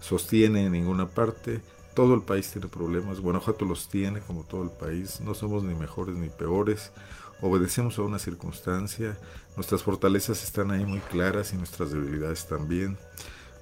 sostiene 0.00 0.66
en 0.66 0.72
ninguna 0.72 1.06
parte. 1.06 1.60
Todo 1.98 2.14
el 2.14 2.22
país 2.22 2.48
tiene 2.52 2.68
problemas, 2.68 3.18
Guanajuato 3.18 3.64
los 3.64 3.88
tiene 3.88 4.20
como 4.20 4.44
todo 4.44 4.62
el 4.62 4.70
país, 4.70 5.20
no 5.20 5.34
somos 5.34 5.64
ni 5.64 5.74
mejores 5.74 6.14
ni 6.14 6.28
peores, 6.28 6.92
obedecemos 7.40 7.98
a 7.98 8.02
una 8.02 8.20
circunstancia, 8.20 9.18
nuestras 9.56 9.82
fortalezas 9.82 10.44
están 10.44 10.70
ahí 10.70 10.86
muy 10.86 11.00
claras 11.00 11.52
y 11.52 11.56
nuestras 11.56 11.90
debilidades 11.90 12.46
también. 12.46 12.96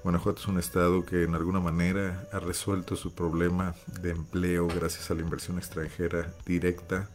Guanajuato 0.03 0.39
es 0.39 0.47
un 0.47 0.59
estado 0.59 1.03
que 1.03 1.23
en 1.23 1.33
alguna 1.33 1.59
manera 1.59 2.29
ha 2.31 2.37
resuelto 2.37 2.95
su 2.95 3.11
problema 3.15 3.73
de 4.03 4.11
empleo 4.11 4.67
gracias 4.67 5.09
a 5.09 5.15
la 5.15 5.21
inversión 5.21 5.57
extranjera 5.57 6.31
directa, 6.45 7.09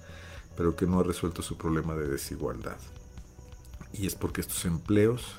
pero 0.56 0.74
que 0.74 0.86
no 0.86 0.98
ha 0.98 1.04
resuelto 1.04 1.40
su 1.40 1.56
problema 1.56 1.94
de 1.94 2.08
desigualdad. 2.08 2.78
Y 3.92 4.08
es 4.08 4.16
porque 4.16 4.40
estos 4.40 4.64
empleos 4.64 5.36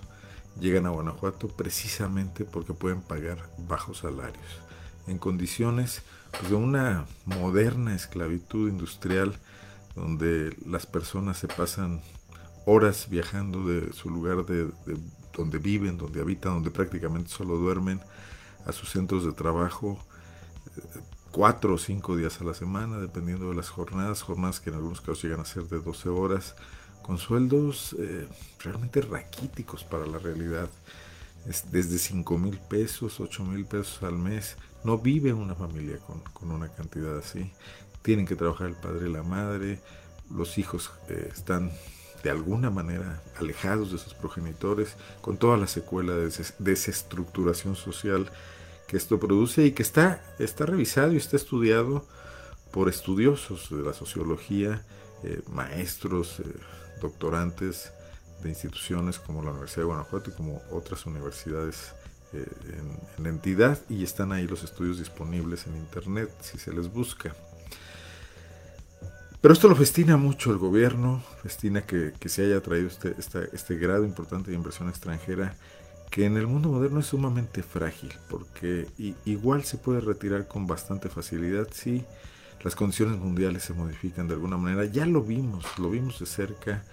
llegan 0.61 0.85
a 0.85 0.91
Guanajuato 0.91 1.49
precisamente 1.49 2.45
porque 2.45 2.73
pueden 2.73 3.01
pagar 3.01 3.49
bajos 3.67 3.97
salarios, 3.97 4.63
en 5.07 5.17
condiciones 5.17 6.01
pues, 6.31 6.49
de 6.49 6.55
una 6.55 7.05
moderna 7.25 7.95
esclavitud 7.95 8.69
industrial 8.69 9.37
donde 9.95 10.55
las 10.65 10.85
personas 10.85 11.37
se 11.37 11.47
pasan 11.47 12.01
horas 12.65 13.07
viajando 13.09 13.67
de 13.67 13.93
su 13.93 14.09
lugar 14.09 14.45
de, 14.45 14.69
donde 15.33 15.57
viven, 15.57 15.97
donde 15.97 16.21
habitan, 16.21 16.53
donde 16.53 16.71
prácticamente 16.71 17.29
solo 17.29 17.57
duermen, 17.57 17.99
a 18.65 18.71
sus 18.71 18.89
centros 18.89 19.25
de 19.25 19.33
trabajo 19.33 19.99
eh, 20.77 20.81
cuatro 21.31 21.73
o 21.73 21.77
cinco 21.77 22.15
días 22.15 22.39
a 22.39 22.43
la 22.43 22.53
semana, 22.53 22.97
dependiendo 22.97 23.49
de 23.49 23.55
las 23.55 23.69
jornadas, 23.69 24.21
jornadas 24.21 24.59
que 24.59 24.69
en 24.69 24.77
algunos 24.77 25.01
casos 25.01 25.23
llegan 25.23 25.41
a 25.41 25.45
ser 25.45 25.63
de 25.63 25.79
12 25.79 26.09
horas, 26.09 26.55
con 27.01 27.17
sueldos 27.17 27.95
eh, 27.99 28.27
realmente 28.63 29.01
raquíticos 29.01 29.83
para 29.83 30.05
la 30.05 30.19
realidad. 30.19 30.69
Es 31.47 31.71
desde 31.71 31.97
5 31.97 32.37
mil 32.37 32.57
pesos, 32.57 33.19
8 33.19 33.43
mil 33.43 33.65
pesos 33.65 34.01
al 34.03 34.17
mes. 34.17 34.55
No 34.83 34.97
vive 34.97 35.33
una 35.33 35.55
familia 35.55 35.97
con, 35.97 36.21
con, 36.21 36.51
una 36.51 36.69
cantidad 36.69 37.17
así. 37.17 37.51
Tienen 38.01 38.25
que 38.25 38.35
trabajar 38.35 38.67
el 38.67 38.75
padre 38.75 39.09
y 39.09 39.13
la 39.13 39.23
madre. 39.23 39.79
Los 40.29 40.57
hijos 40.57 40.91
eh, 41.09 41.29
están 41.33 41.71
de 42.23 42.29
alguna 42.29 42.69
manera 42.69 43.21
alejados 43.37 43.91
de 43.91 43.97
sus 43.97 44.13
progenitores, 44.13 44.95
con 45.21 45.37
toda 45.37 45.57
la 45.57 45.67
secuela 45.67 46.13
de 46.13 46.31
desestructuración 46.59 47.75
social 47.75 48.31
que 48.87 48.97
esto 48.97 49.19
produce 49.19 49.65
y 49.65 49.71
que 49.73 49.83
está, 49.83 50.23
está 50.39 50.65
revisado 50.65 51.11
y 51.11 51.17
está 51.17 51.35
estudiado 51.35 52.05
por 52.71 52.89
estudiosos 52.89 53.69
de 53.69 53.83
la 53.83 53.93
sociología, 53.93 54.85
eh, 55.23 55.41
maestros, 55.49 56.39
eh, 56.39 56.43
doctorantes 57.01 57.91
de 58.43 58.49
instituciones 58.49 59.19
como 59.19 59.41
la 59.41 59.51
Universidad 59.51 59.83
de 59.83 59.87
Guanajuato 59.87 60.29
y 60.29 60.33
como 60.33 60.61
otras 60.71 61.05
universidades 61.05 61.93
eh, 62.33 62.45
en, 63.17 63.23
la 63.23 63.29
entidad 63.29 63.79
y 63.89 64.03
están 64.03 64.31
ahí 64.31 64.47
los 64.47 64.63
estudios 64.63 64.99
disponibles 64.99 65.67
en 65.67 65.77
internet 65.77 66.29
si 66.41 66.57
se 66.57 66.73
les 66.73 66.91
busca. 66.91 67.33
Pero 69.41 69.53
esto 69.53 69.67
lo 69.67 69.75
festina 69.75 70.15
mucho 70.15 70.51
el 70.51 70.57
gobierno, 70.57 71.21
festina 71.41 71.81
que, 71.81 72.13
se 72.25 72.45
haya 72.45 72.61
traído 72.61 72.87
este, 72.87 73.15
este 73.51 73.75
grado 73.75 74.05
importante 74.05 74.51
de 74.51 74.55
inversión 74.55 74.87
extranjera, 74.87 75.55
que 76.09 76.25
en 76.25 76.37
el 76.37 76.47
mundo 76.47 76.69
moderno 76.69 77.01
es 77.01 77.07
sumamente 77.07 77.61
frágil, 77.61 78.13
porque 78.29 78.87
igual 79.25 79.65
se 79.65 79.77
puede 79.77 79.99
retirar 79.99 80.47
con 80.47 80.65
bastante 80.65 81.09
facilidad 81.09 81.67
si 81.73 82.05
las 82.63 82.75
condiciones 82.75 83.19
mundiales 83.19 83.63
se 83.63 83.73
modifican 83.73 84.27
de 84.27 84.35
alguna 84.35 84.55
manera. 84.55 84.85
Ya 84.85 85.05
lo 85.05 85.21
vimos, 85.21 85.65
lo 85.77 85.89
vimos 85.89 86.19
de 86.19 86.25
cerca 86.25 86.83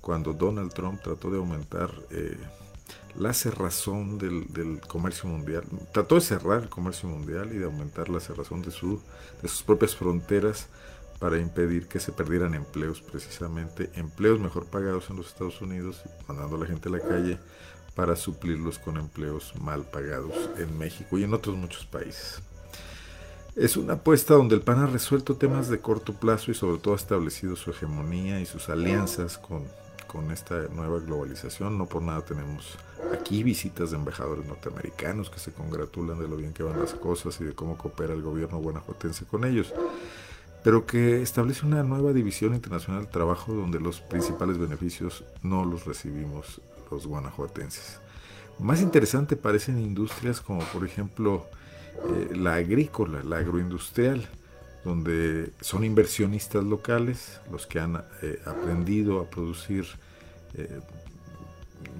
cuando 0.00 0.32
Donald 0.32 0.72
Trump 0.72 1.00
trató 1.02 1.30
de 1.30 1.38
aumentar 1.38 1.90
eh, 2.10 2.36
la 3.16 3.32
cerrazón 3.34 4.18
del, 4.18 4.52
del, 4.52 4.80
comercio 4.80 5.28
mundial, 5.28 5.64
trató 5.92 6.14
de 6.16 6.20
cerrar 6.20 6.62
el 6.62 6.68
comercio 6.68 7.08
mundial 7.08 7.52
y 7.52 7.58
de 7.58 7.64
aumentar 7.64 8.08
la 8.08 8.20
cerrazón 8.20 8.62
de, 8.62 8.70
su, 8.70 9.00
de 9.42 9.48
sus 9.48 9.62
propias 9.62 9.96
fronteras 9.96 10.68
para 11.18 11.38
impedir 11.38 11.88
que 11.88 11.98
se 11.98 12.12
perdieran 12.12 12.54
empleos 12.54 13.00
precisamente, 13.00 13.90
empleos 13.94 14.38
mejor 14.38 14.66
pagados 14.66 15.10
en 15.10 15.16
los 15.16 15.28
Estados 15.28 15.60
Unidos, 15.60 16.02
mandando 16.28 16.56
a 16.56 16.60
la 16.60 16.66
gente 16.66 16.88
a 16.88 16.92
la 16.92 17.00
calle 17.00 17.38
para 17.96 18.14
suplirlos 18.14 18.78
con 18.78 18.96
empleos 18.96 19.52
mal 19.60 19.82
pagados 19.82 20.32
en 20.56 20.78
México 20.78 21.18
y 21.18 21.24
en 21.24 21.34
otros 21.34 21.56
muchos 21.56 21.84
países. 21.86 22.40
Es 23.56 23.76
una 23.76 23.94
apuesta 23.94 24.34
donde 24.34 24.54
el 24.54 24.60
PAN 24.60 24.78
ha 24.78 24.86
resuelto 24.86 25.34
temas 25.34 25.68
de 25.68 25.80
corto 25.80 26.12
plazo 26.12 26.52
y 26.52 26.54
sobre 26.54 26.78
todo 26.78 26.94
ha 26.94 26.96
establecido 26.96 27.56
su 27.56 27.70
hegemonía 27.72 28.40
y 28.40 28.46
sus 28.46 28.68
alianzas 28.68 29.36
con, 29.36 29.64
con 30.08 30.32
esta 30.32 30.66
nueva 30.74 30.98
globalización. 30.98 31.78
No 31.78 31.86
por 31.86 32.02
nada 32.02 32.24
tenemos 32.24 32.76
aquí 33.12 33.44
visitas 33.44 33.90
de 33.90 33.96
embajadores 33.96 34.44
norteamericanos 34.44 35.30
que 35.30 35.38
se 35.38 35.52
congratulan 35.52 36.18
de 36.18 36.26
lo 36.26 36.36
bien 36.36 36.52
que 36.52 36.64
van 36.64 36.80
las 36.80 36.94
cosas 36.94 37.40
y 37.40 37.44
de 37.44 37.54
cómo 37.54 37.78
coopera 37.78 38.12
el 38.14 38.22
gobierno 38.22 38.58
guanajuatense 38.58 39.24
con 39.26 39.44
ellos 39.44 39.72
pero 40.62 40.86
que 40.86 41.22
establece 41.22 41.64
una 41.64 41.82
nueva 41.82 42.12
división 42.12 42.54
internacional 42.54 43.02
del 43.02 43.10
trabajo 43.10 43.52
donde 43.52 43.80
los 43.80 44.00
principales 44.00 44.58
beneficios 44.58 45.24
no 45.42 45.64
los 45.64 45.86
recibimos 45.86 46.60
los 46.90 47.06
guanajuatenses. 47.06 48.00
Más 48.58 48.80
interesante 48.80 49.36
parecen 49.36 49.78
industrias 49.78 50.40
como 50.40 50.60
por 50.64 50.84
ejemplo 50.84 51.46
eh, 52.08 52.34
la 52.34 52.54
agrícola, 52.54 53.22
la 53.22 53.38
agroindustrial, 53.38 54.28
donde 54.88 55.52
son 55.60 55.84
inversionistas 55.84 56.64
locales 56.64 57.40
los 57.52 57.66
que 57.66 57.78
han 57.78 58.02
eh, 58.22 58.40
aprendido 58.46 59.20
a 59.20 59.26
producir 59.28 59.84
eh, 60.54 60.80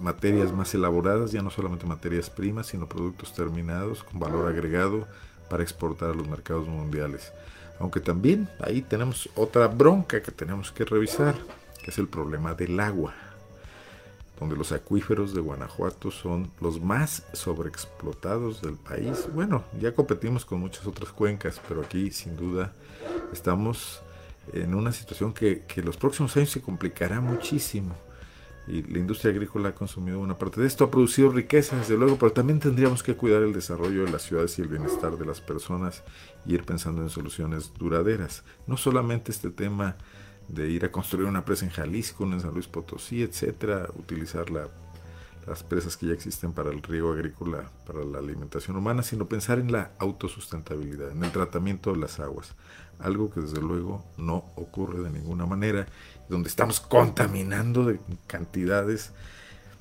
materias 0.01 0.53
más 0.53 0.75
elaboradas, 0.75 1.31
ya 1.31 1.43
no 1.43 1.51
solamente 1.51 1.87
materias 1.87 2.31
primas, 2.31 2.69
sino 2.69 2.89
productos 2.89 3.35
terminados 3.35 4.03
con 4.03 4.19
valor 4.19 4.49
agregado 4.49 5.07
para 5.51 5.63
exportar 5.63 6.11
a 6.11 6.15
los 6.15 6.27
mercados 6.29 6.67
mundiales. 6.67 7.33
Aunque 7.79 8.01
también 8.01 8.49
ahí 8.61 8.81
tenemos 8.81 9.29
otra 9.37 9.69
bronca 9.69 10.23
que 10.23 10.33
tenemos 10.33 10.73
que 10.73 10.85
revisar, 10.85 11.35
que 11.83 11.91
es 11.91 11.99
el 11.99 12.09
problema 12.09 12.55
del 12.55 12.81
agua, 12.81 13.15
donde 14.39 14.57
los 14.57 14.73
acuíferos 14.73 15.35
de 15.35 15.41
Guanajuato 15.41 16.11
son 16.11 16.51
los 16.61 16.81
más 16.81 17.25
sobreexplotados 17.33 18.63
del 18.63 18.75
país. 18.75 19.29
Bueno, 19.35 19.65
ya 19.81 19.95
competimos 19.95 20.45
con 20.45 20.61
muchas 20.61 20.87
otras 20.87 21.11
cuencas, 21.11 21.61
pero 21.69 21.83
aquí 21.83 22.11
sin 22.11 22.37
duda 22.37 22.73
estamos 23.33 24.03
en 24.53 24.75
una 24.75 24.93
situación 24.93 25.33
que, 25.33 25.65
que 25.67 25.83
los 25.83 25.97
próximos 25.97 26.37
años 26.37 26.51
se 26.51 26.63
complicará 26.63 27.21
muchísimo 27.21 27.95
y 28.69 28.83
la 28.83 28.99
industria 28.99 29.33
agrícola 29.33 29.71
ha 29.71 29.75
consumido 29.75 30.21
una 30.21 30.37
parte 30.37 30.61
de 30.61 30.67
esto, 30.67 30.85
ha 30.85 30.91
producido 30.91 31.31
riqueza, 31.31 31.77
desde 31.77 31.97
luego, 31.97 32.19
pero 32.19 32.33
también 32.33 32.61
tendríamos 32.61 33.03
que 33.03 33.17
cuidar 33.17 33.43
el 33.43 33.55
desarrollo 33.55 34.05
de 34.05 34.11
las 34.13 34.23
ciudades 34.23 34.59
y 34.59 34.63
el 34.63 34.69
bienestar 34.69 35.17
de 35.17 35.25
las 35.25 35.41
personas 35.41 36.03
y 36.45 36.55
ir 36.55 36.65
pensando 36.65 37.01
en 37.01 37.09
soluciones 37.09 37.73
duraderas. 37.79 38.45
No 38.67 38.77
solamente 38.77 39.33
este 39.33 39.51
tema 39.51 39.97
de 40.49 40.69
ir 40.71 40.85
a 40.85 40.93
construir 40.93 41.27
una 41.27 41.45
presa 41.45 41.65
en 41.65 41.71
Jalisco, 41.71 42.25
en 42.25 42.41
San 42.41 42.53
Luis 42.53 42.67
Potosí, 42.67 43.23
etcétera, 43.23 43.89
utilizar 43.97 44.47
las 44.51 45.63
presas 45.63 45.97
que 45.97 46.07
ya 46.07 46.13
existen 46.13 46.53
para 46.53 46.71
el 46.71 46.83
riego 46.83 47.13
agrícola, 47.13 47.71
para 47.87 48.05
la 48.05 48.19
alimentación 48.19 48.77
humana, 48.77 49.03
sino 49.03 49.29
pensar 49.29 49.59
en 49.59 49.73
la 49.73 49.93
autosustentabilidad, 49.99 51.11
en 51.11 51.23
el 51.25 51.33
tratamiento 51.33 51.93
de 51.93 51.99
las 51.99 52.19
aguas, 52.21 52.55
algo 52.99 53.31
que 53.31 53.41
desde 53.41 53.61
luego 53.61 54.05
no 54.17 54.45
ocurre 54.57 55.01
de 55.01 55.11
ninguna 55.11 55.47
manera 55.47 55.87
donde 56.29 56.49
estamos 56.49 56.81
contaminando 56.81 57.85
de 57.85 58.01
cantidades 58.27 59.13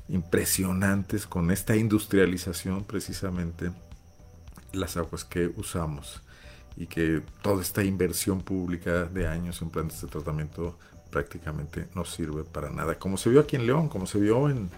impresionantes 0.09 1.27
con 1.27 1.51
esta 1.51 1.75
industrialización 1.75 2.85
precisamente 2.85 3.71
las 4.71 4.95
aguas 4.95 5.25
que 5.25 5.51
usamos 5.57 6.21
y 6.77 6.87
que 6.87 7.21
toda 7.41 7.61
esta 7.61 7.83
inversión 7.83 8.41
pública 8.41 9.05
de 9.05 9.27
años 9.27 9.61
en 9.61 9.69
plantas 9.69 10.01
de 10.01 10.07
tratamiento 10.07 10.77
prácticamente 11.09 11.87
no 11.95 12.05
sirve 12.05 12.43
para 12.43 12.69
nada, 12.69 12.99
como 12.99 13.17
se 13.17 13.29
vio 13.29 13.39
aquí 13.39 13.55
en 13.55 13.65
León, 13.65 13.89
como 13.89 14.05
se 14.05 14.19
vio 14.19 14.49
en, 14.49 14.69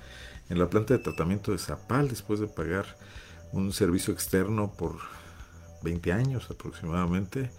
en 0.49 0.59
la 0.59 0.69
planta 0.69 0.95
de 0.95 1.03
tratamiento 1.03 1.51
de 1.51 1.57
Zapal 1.57 2.07
después 2.07 2.39
de 2.39 2.47
pagar 2.47 2.85
un 3.51 3.73
servicio 3.73 4.13
externo 4.13 4.71
por 4.71 4.97
20 5.83 6.13
años 6.13 6.49
aproximadamente, 6.49 7.51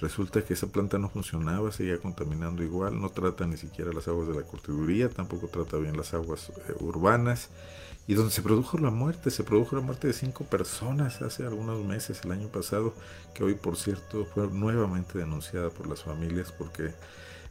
Resulta 0.00 0.44
que 0.44 0.52
esa 0.52 0.66
planta 0.66 0.98
no 0.98 1.08
funcionaba, 1.08 1.72
seguía 1.72 1.98
contaminando 1.98 2.62
igual, 2.62 3.00
no 3.00 3.08
trata 3.08 3.46
ni 3.46 3.56
siquiera 3.56 3.92
las 3.94 4.06
aguas 4.08 4.28
de 4.28 4.34
la 4.34 4.42
cortiduría, 4.42 5.08
tampoco 5.08 5.48
trata 5.48 5.78
bien 5.78 5.96
las 5.96 6.12
aguas 6.12 6.50
eh, 6.50 6.74
urbanas. 6.80 7.48
Y 8.08 8.14
donde 8.14 8.32
se 8.32 8.42
produjo 8.42 8.78
la 8.78 8.90
muerte, 8.90 9.30
se 9.30 9.42
produjo 9.42 9.74
la 9.74 9.82
muerte 9.82 10.06
de 10.06 10.12
cinco 10.12 10.44
personas 10.44 11.22
hace 11.22 11.44
algunos 11.44 11.84
meses, 11.84 12.20
el 12.24 12.32
año 12.32 12.48
pasado, 12.48 12.94
que 13.34 13.42
hoy 13.42 13.54
por 13.54 13.76
cierto 13.76 14.24
fue 14.26 14.46
nuevamente 14.46 15.18
denunciada 15.18 15.70
por 15.70 15.88
las 15.88 16.04
familias 16.04 16.52
porque 16.52 16.92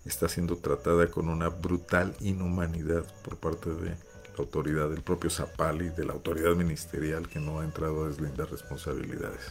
está 0.05 0.29
siendo 0.29 0.55
tratada 0.57 1.07
con 1.07 1.29
una 1.29 1.49
brutal 1.49 2.15
inhumanidad 2.21 3.03
por 3.23 3.37
parte 3.37 3.69
de 3.71 3.89
la 3.89 4.39
autoridad 4.39 4.89
del 4.89 5.01
propio 5.01 5.29
Zapali, 5.29 5.89
de 5.89 6.05
la 6.05 6.13
autoridad 6.13 6.55
ministerial 6.55 7.27
que 7.27 7.39
no 7.39 7.59
ha 7.59 7.65
entrado 7.65 8.05
a 8.05 8.07
deslindar 8.07 8.49
responsabilidades. 8.49 9.41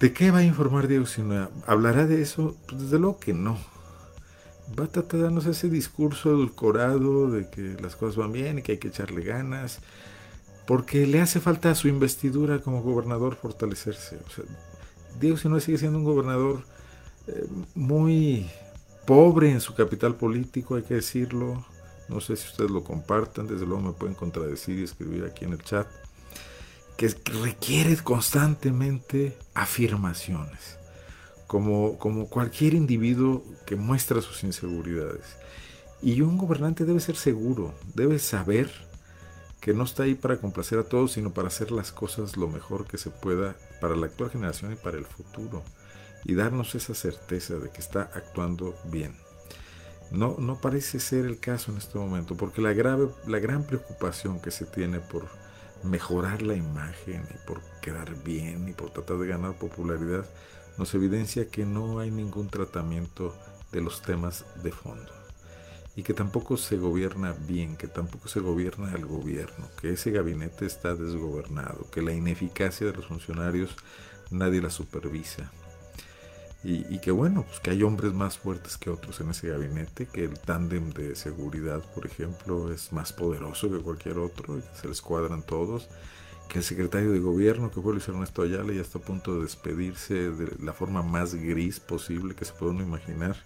¿De 0.00 0.12
qué 0.12 0.30
va 0.30 0.38
a 0.38 0.44
informar 0.44 0.88
Diego 0.88 1.06
Sinue? 1.06 1.48
¿Hablará 1.66 2.06
de 2.06 2.20
eso? 2.20 2.56
Pues 2.66 2.82
desde 2.82 2.98
luego 2.98 3.18
que 3.18 3.32
no. 3.32 3.56
Va 4.78 4.84
a 4.84 4.88
tratar 4.88 5.18
de 5.18 5.24
darnos 5.24 5.46
ese 5.46 5.68
discurso 5.68 6.30
edulcorado 6.30 7.30
de 7.30 7.48
que 7.48 7.76
las 7.80 7.96
cosas 7.96 8.16
van 8.16 8.32
bien 8.32 8.58
y 8.58 8.62
que 8.62 8.72
hay 8.72 8.78
que 8.78 8.88
echarle 8.88 9.22
ganas, 9.22 9.80
porque 10.66 11.06
le 11.06 11.20
hace 11.20 11.40
falta 11.40 11.70
a 11.70 11.74
su 11.74 11.88
investidura 11.88 12.60
como 12.60 12.82
gobernador 12.82 13.36
fortalecerse. 13.36 14.18
O 14.26 14.30
sea, 14.30 14.44
Diego 15.20 15.36
Sinue 15.36 15.60
sigue 15.60 15.78
siendo 15.78 15.98
un 15.98 16.04
gobernador 16.04 16.62
eh, 17.26 17.46
muy 17.74 18.50
pobre 19.06 19.50
en 19.50 19.60
su 19.60 19.74
capital 19.74 20.14
político, 20.14 20.76
hay 20.76 20.82
que 20.82 20.94
decirlo. 20.94 21.64
No 22.08 22.20
sé 22.20 22.36
si 22.36 22.48
ustedes 22.48 22.70
lo 22.70 22.84
compartan, 22.84 23.46
desde 23.46 23.66
luego 23.66 23.82
me 23.82 23.92
pueden 23.92 24.14
contradecir 24.14 24.78
y 24.78 24.84
escribir 24.84 25.24
aquí 25.24 25.44
en 25.44 25.52
el 25.52 25.62
chat 25.62 25.86
que 26.96 27.08
requiere 27.42 27.96
constantemente 27.96 29.36
afirmaciones, 29.54 30.78
como, 31.54 32.28
cualquier 32.28 32.74
individuo 32.74 33.44
que 33.64 33.76
muestra 33.76 34.20
sus 34.20 34.42
inseguridades. 34.42 35.36
Y 36.02 36.20
un 36.22 36.36
gobernante 36.36 36.84
debe 36.84 36.98
ser 36.98 37.14
seguro, 37.14 37.72
debe 37.94 38.18
saber 38.18 38.68
que 39.60 39.72
no 39.72 39.84
está 39.84 40.02
ahí 40.02 40.16
para 40.16 40.38
complacer 40.38 40.80
a 40.80 40.82
todos, 40.88 41.12
sino 41.12 41.32
para 41.32 41.46
hacer 41.46 41.70
las 41.70 41.92
cosas 41.92 42.36
lo 42.36 42.48
mejor 42.48 42.88
que 42.88 42.98
se 42.98 43.10
pueda 43.10 43.56
para 43.80 43.94
la 43.94 44.06
actual 44.06 44.30
generación 44.30 44.72
y 44.72 44.76
para 44.76 44.98
el 44.98 45.06
futuro. 45.06 45.62
Y 46.24 46.34
darnos 46.34 46.74
esa 46.74 46.92
certeza 46.92 47.54
de 47.54 47.70
que 47.70 47.80
está 47.80 48.10
actuando 48.14 48.74
bien. 48.90 49.14
No, 50.10 50.34
no 50.40 50.60
parece 50.60 50.98
ser 50.98 51.24
el 51.24 51.38
caso 51.38 51.70
en 51.70 51.78
este 51.78 51.98
momento, 51.98 52.36
porque 52.36 52.62
la, 52.62 52.72
grave, 52.72 53.10
la 53.28 53.38
gran 53.38 53.62
preocupación 53.64 54.40
que 54.40 54.50
se 54.50 54.66
tiene 54.66 54.98
por 54.98 55.28
mejorar 55.84 56.42
la 56.42 56.54
imagen 56.56 57.22
y 57.32 57.46
por 57.46 57.60
quedar 57.80 58.12
bien 58.24 58.68
y 58.68 58.72
por 58.72 58.90
tratar 58.90 59.18
de 59.18 59.28
ganar 59.28 59.56
popularidad 59.56 60.26
nos 60.78 60.94
evidencia 60.94 61.48
que 61.48 61.64
no 61.64 61.98
hay 61.98 62.10
ningún 62.10 62.48
tratamiento 62.48 63.34
de 63.72 63.80
los 63.80 64.02
temas 64.02 64.44
de 64.62 64.72
fondo 64.72 65.12
y 65.96 66.02
que 66.02 66.14
tampoco 66.14 66.56
se 66.56 66.76
gobierna 66.76 67.34
bien, 67.46 67.76
que 67.76 67.86
tampoco 67.86 68.28
se 68.28 68.40
gobierna 68.40 68.92
el 68.94 69.06
gobierno, 69.06 69.68
que 69.80 69.92
ese 69.92 70.10
gabinete 70.10 70.66
está 70.66 70.94
desgobernado, 70.94 71.88
que 71.90 72.02
la 72.02 72.12
ineficacia 72.12 72.86
de 72.86 72.92
los 72.92 73.06
funcionarios 73.06 73.76
nadie 74.30 74.60
la 74.60 74.70
supervisa. 74.70 75.50
Y, 76.66 76.98
que 77.00 77.10
bueno, 77.10 77.42
pues 77.42 77.60
que 77.60 77.72
hay 77.72 77.82
hombres 77.82 78.14
más 78.14 78.38
fuertes 78.38 78.78
que 78.78 78.88
otros 78.88 79.20
en 79.20 79.28
ese 79.28 79.48
gabinete, 79.48 80.06
que 80.06 80.24
el 80.24 80.38
tándem 80.38 80.94
de 80.94 81.14
seguridad, 81.14 81.82
por 81.94 82.06
ejemplo, 82.06 82.72
es 82.72 82.90
más 82.90 83.12
poderoso 83.12 83.70
que 83.70 83.82
cualquier 83.82 84.16
otro, 84.16 84.56
y 84.56 84.62
que 84.62 84.74
se 84.80 84.88
les 84.88 85.02
cuadran 85.02 85.42
todos, 85.42 85.90
que 86.48 86.58
el 86.58 86.64
secretario 86.64 87.12
de 87.12 87.20
gobierno, 87.20 87.70
que 87.70 87.80
fue 87.80 87.92
Luis 87.92 88.08
Ernesto 88.08 88.42
Ayala, 88.42 88.72
ya 88.72 88.80
está 88.80 88.98
a 88.98 89.02
punto 89.02 89.34
de 89.34 89.42
despedirse 89.42 90.30
de 90.30 90.56
la 90.62 90.72
forma 90.72 91.02
más 91.02 91.34
gris 91.34 91.80
posible 91.80 92.34
que 92.34 92.44
se 92.44 92.52
puede 92.52 92.72
uno 92.72 92.82
imaginar, 92.82 93.36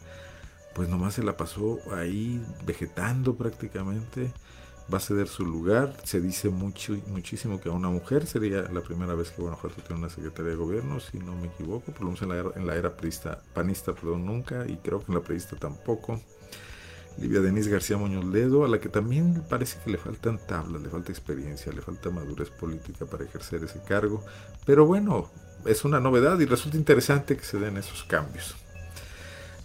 pues 0.74 0.88
nomás 0.88 1.14
se 1.14 1.22
la 1.22 1.36
pasó 1.36 1.78
ahí 1.92 2.42
vegetando 2.64 3.34
prácticamente, 3.36 4.32
va 4.92 4.98
a 4.98 5.00
ceder 5.00 5.28
su 5.28 5.44
lugar, 5.44 5.94
se 6.04 6.20
dice 6.20 6.48
mucho, 6.48 6.96
muchísimo 7.08 7.60
que 7.60 7.68
a 7.68 7.72
una 7.72 7.90
mujer 7.90 8.26
sería 8.26 8.62
la 8.62 8.80
primera 8.80 9.14
vez 9.14 9.30
que 9.30 9.42
Guanajuato 9.42 9.82
tiene 9.82 10.00
una 10.00 10.10
secretaria 10.10 10.52
de 10.52 10.56
gobierno, 10.56 10.98
si 11.00 11.18
no 11.18 11.34
me 11.34 11.48
equivoco, 11.48 11.92
por 11.92 12.00
lo 12.00 12.06
menos 12.06 12.22
en 12.22 12.28
la 12.28 12.36
era, 12.36 12.50
en 12.56 12.66
la 12.66 12.76
era 12.76 12.96
panista, 13.54 13.94
perdón, 13.94 14.24
nunca, 14.24 14.66
y 14.66 14.76
creo 14.76 15.00
que 15.00 15.12
en 15.12 15.18
la 15.18 15.24
priista 15.24 15.56
tampoco. 15.56 16.20
Livia 17.20 17.40
Denise 17.40 17.70
García 17.70 17.96
Muñoz 17.96 18.24
Ledo, 18.24 18.64
a 18.64 18.68
la 18.68 18.78
que 18.78 18.88
también 18.88 19.42
parece 19.48 19.78
que 19.84 19.90
le 19.90 19.98
faltan 19.98 20.38
tablas, 20.46 20.80
le 20.80 20.88
falta 20.88 21.10
experiencia, 21.10 21.72
le 21.72 21.82
falta 21.82 22.10
madurez 22.10 22.50
política 22.50 23.06
para 23.06 23.24
ejercer 23.24 23.64
ese 23.64 23.80
cargo. 23.80 24.24
Pero 24.64 24.86
bueno, 24.86 25.30
es 25.64 25.84
una 25.84 26.00
novedad 26.00 26.38
y 26.38 26.44
resulta 26.44 26.76
interesante 26.76 27.36
que 27.36 27.44
se 27.44 27.58
den 27.58 27.76
esos 27.76 28.04
cambios. 28.04 28.56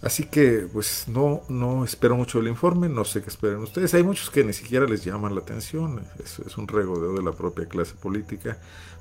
Así 0.02 0.24
que, 0.24 0.68
pues 0.70 1.06
no, 1.08 1.42
no 1.48 1.84
espero 1.84 2.16
mucho 2.16 2.38
del 2.38 2.48
informe, 2.48 2.90
no 2.90 3.04
sé 3.04 3.22
qué 3.22 3.30
esperen 3.30 3.60
ustedes. 3.60 3.94
Hay 3.94 4.02
muchos 4.02 4.28
que 4.28 4.44
ni 4.44 4.52
siquiera 4.52 4.86
les 4.86 5.02
llaman 5.02 5.34
la 5.34 5.40
atención, 5.40 6.04
es, 6.22 6.40
es 6.40 6.58
un 6.58 6.68
regodeo 6.68 7.14
de 7.14 7.22
la 7.22 7.32
propia 7.32 7.66
clase 7.66 7.94
política, 7.94 8.58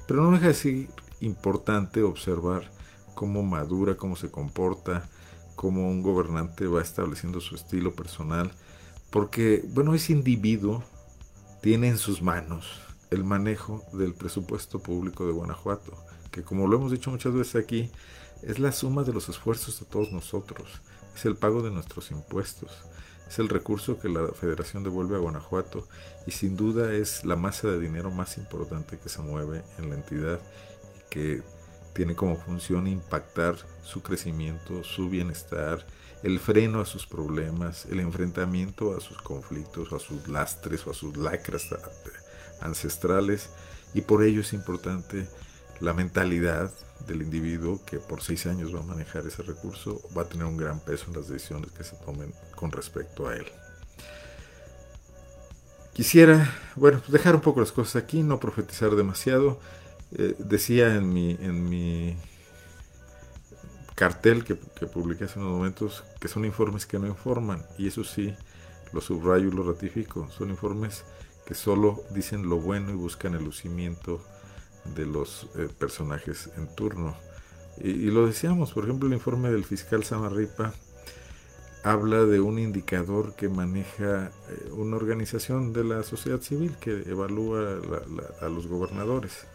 pero 0.07 0.21
no 0.21 0.31
deja 0.31 0.47
de 0.47 0.53
ser 0.53 0.87
importante 1.19 2.03
observar 2.03 2.71
cómo 3.15 3.43
madura, 3.43 3.95
cómo 3.95 4.15
se 4.15 4.31
comporta, 4.31 5.09
cómo 5.55 5.89
un 5.89 6.01
gobernante 6.01 6.67
va 6.67 6.81
estableciendo 6.81 7.41
su 7.41 7.55
estilo 7.55 7.95
personal, 7.95 8.51
porque, 9.09 9.63
bueno, 9.69 9.93
ese 9.93 10.13
individuo 10.13 10.83
tiene 11.61 11.87
en 11.89 11.97
sus 11.97 12.21
manos 12.21 12.81
el 13.11 13.23
manejo 13.23 13.83
del 13.93 14.13
presupuesto 14.13 14.79
público 14.79 15.25
de 15.25 15.33
Guanajuato, 15.33 15.93
que 16.31 16.43
como 16.43 16.67
lo 16.67 16.77
hemos 16.77 16.91
dicho 16.91 17.11
muchas 17.11 17.33
veces 17.33 17.55
aquí, 17.55 17.91
es 18.41 18.59
la 18.59 18.71
suma 18.71 19.03
de 19.03 19.13
los 19.13 19.29
esfuerzos 19.29 19.79
de 19.79 19.85
todos 19.85 20.11
nosotros 20.11 20.81
es 21.15 21.25
el 21.25 21.35
pago 21.35 21.61
de 21.61 21.71
nuestros 21.71 22.11
impuestos, 22.11 22.71
es 23.27 23.39
el 23.39 23.49
recurso 23.49 23.99
que 23.99 24.09
la 24.09 24.27
federación 24.29 24.83
devuelve 24.83 25.15
a 25.15 25.19
Guanajuato 25.19 25.87
y 26.27 26.31
sin 26.31 26.55
duda 26.55 26.93
es 26.93 27.25
la 27.25 27.35
masa 27.35 27.67
de 27.69 27.79
dinero 27.79 28.11
más 28.11 28.37
importante 28.37 28.97
que 28.97 29.09
se 29.09 29.21
mueve 29.21 29.63
en 29.77 29.89
la 29.89 29.95
entidad 29.95 30.39
que 31.09 31.41
tiene 31.93 32.15
como 32.15 32.35
función 32.35 32.87
impactar 32.87 33.55
su 33.83 34.01
crecimiento, 34.01 34.83
su 34.83 35.09
bienestar, 35.09 35.85
el 36.23 36.39
freno 36.39 36.81
a 36.81 36.85
sus 36.85 37.05
problemas, 37.05 37.85
el 37.85 37.99
enfrentamiento 37.99 38.95
a 38.95 39.01
sus 39.01 39.21
conflictos, 39.21 39.91
a 39.93 39.99
sus 39.99 40.27
lastres 40.27 40.87
o 40.87 40.91
a 40.91 40.93
sus 40.93 41.17
lacras 41.17 41.67
ancestrales 42.61 43.49
y 43.93 44.01
por 44.01 44.23
ello 44.23 44.41
es 44.41 44.53
importante 44.53 45.27
la 45.79 45.93
mentalidad 45.93 46.71
del 47.07 47.21
individuo 47.21 47.81
que 47.85 47.99
por 47.99 48.21
seis 48.21 48.45
años 48.45 48.73
va 48.73 48.79
a 48.79 48.83
manejar 48.83 49.27
ese 49.27 49.43
recurso 49.43 50.01
va 50.17 50.21
a 50.21 50.29
tener 50.29 50.45
un 50.45 50.57
gran 50.57 50.79
peso 50.79 51.05
en 51.07 51.13
las 51.13 51.27
decisiones 51.27 51.71
que 51.71 51.83
se 51.83 51.97
tomen 51.97 52.33
con 52.55 52.71
respecto 52.71 53.27
a 53.27 53.35
él. 53.35 53.45
Quisiera, 55.93 56.55
bueno, 56.75 57.01
dejar 57.07 57.35
un 57.35 57.41
poco 57.41 57.59
las 57.59 57.71
cosas 57.71 58.01
aquí, 58.01 58.23
no 58.23 58.39
profetizar 58.39 58.95
demasiado. 58.95 59.59
Eh, 60.15 60.35
decía 60.37 60.95
en 60.95 61.11
mi, 61.11 61.31
en 61.41 61.69
mi 61.69 62.15
cartel 63.95 64.43
que, 64.43 64.55
publiqué 64.55 65.23
hace 65.23 65.39
unos 65.39 65.53
momentos 65.53 66.03
que 66.19 66.27
son 66.27 66.45
informes 66.45 66.85
que 66.85 66.99
no 66.99 67.07
informan, 67.07 67.65
y 67.77 67.87
eso 67.87 68.03
sí, 68.03 68.35
lo 68.91 69.01
subrayo 69.01 69.47
y 69.47 69.51
lo 69.51 69.63
ratifico. 69.63 70.29
Son 70.29 70.49
informes 70.49 71.03
que 71.45 71.55
solo 71.55 72.03
dicen 72.11 72.47
lo 72.47 72.57
bueno 72.57 72.91
y 72.91 72.95
buscan 72.95 73.33
el 73.33 73.43
lucimiento 73.43 74.21
de 74.95 75.05
los 75.05 75.49
eh, 75.55 75.67
personajes 75.77 76.49
en 76.57 76.73
turno. 76.75 77.15
Y, 77.77 78.11
lo 78.11 78.27
decíamos, 78.27 78.71
por 78.73 78.83
ejemplo, 78.83 79.07
el 79.07 79.13
informe 79.15 79.49
del 79.49 79.65
fiscal 79.65 80.03
Samarripa 80.03 80.73
habla 81.83 82.23
de 82.23 82.39
un 82.39 82.59
indicador 82.59 83.35
que 83.35 83.49
maneja 83.49 84.27
eh, 84.27 84.69
una 84.71 84.95
organización 84.95 85.73
de 85.73 85.83
la 85.83 86.03
sociedad 86.03 86.39
civil 86.39 86.75
que 86.79 87.03
evalúa 87.09 87.79
a 88.41 88.47
los 88.47 88.67
gobernadores. 88.67 89.47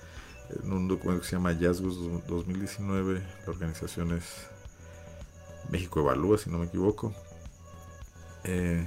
En 0.51 0.73
un 0.73 0.89
documento 0.89 1.23
que 1.23 1.29
se 1.29 1.37
llama 1.37 1.51
Hallazgos 1.51 1.99
2019, 2.27 3.23
la 3.47 3.53
organización 3.53 4.13
es 4.13 4.25
México 5.71 6.01
Evalúa, 6.01 6.39
si 6.39 6.51
no 6.51 6.59
me 6.59 6.67
equivoco, 6.67 7.15
eh, 8.45 8.87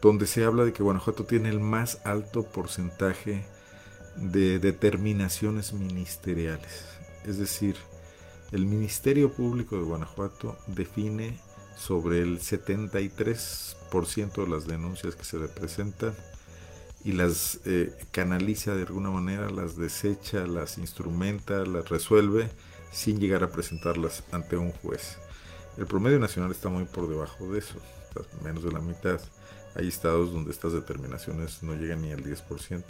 donde 0.00 0.26
se 0.26 0.44
habla 0.44 0.64
de 0.64 0.72
que 0.72 0.84
Guanajuato 0.84 1.24
tiene 1.24 1.48
el 1.48 1.60
más 1.60 2.00
alto 2.04 2.42
porcentaje 2.44 3.46
de 4.16 4.58
determinaciones 4.58 5.72
ministeriales. 5.72 6.84
Es 7.24 7.38
decir, 7.38 7.76
el 8.52 8.66
Ministerio 8.66 9.32
Público 9.32 9.76
de 9.76 9.82
Guanajuato 9.82 10.56
define 10.68 11.40
sobre 11.76 12.20
el 12.20 12.38
73% 12.38 14.44
de 14.44 14.48
las 14.48 14.66
denuncias 14.66 15.16
que 15.16 15.24
se 15.24 15.38
le 15.38 15.48
presentan 15.48 16.14
y 17.06 17.12
las 17.12 17.60
eh, 17.64 17.94
canaliza 18.10 18.74
de 18.74 18.82
alguna 18.82 19.10
manera, 19.10 19.48
las 19.48 19.76
desecha, 19.76 20.44
las 20.44 20.76
instrumenta, 20.76 21.64
las 21.64 21.88
resuelve 21.88 22.50
sin 22.90 23.20
llegar 23.20 23.44
a 23.44 23.52
presentarlas 23.52 24.24
ante 24.32 24.56
un 24.56 24.72
juez. 24.72 25.16
El 25.78 25.86
promedio 25.86 26.18
nacional 26.18 26.50
está 26.50 26.68
muy 26.68 26.84
por 26.84 27.08
debajo 27.08 27.48
de 27.52 27.60
eso, 27.60 27.76
menos 28.42 28.64
de 28.64 28.72
la 28.72 28.80
mitad. 28.80 29.20
Hay 29.76 29.86
estados 29.86 30.32
donde 30.32 30.50
estas 30.50 30.72
determinaciones 30.72 31.62
no 31.62 31.74
llegan 31.74 32.02
ni 32.02 32.10
al 32.10 32.24
10% 32.24 32.82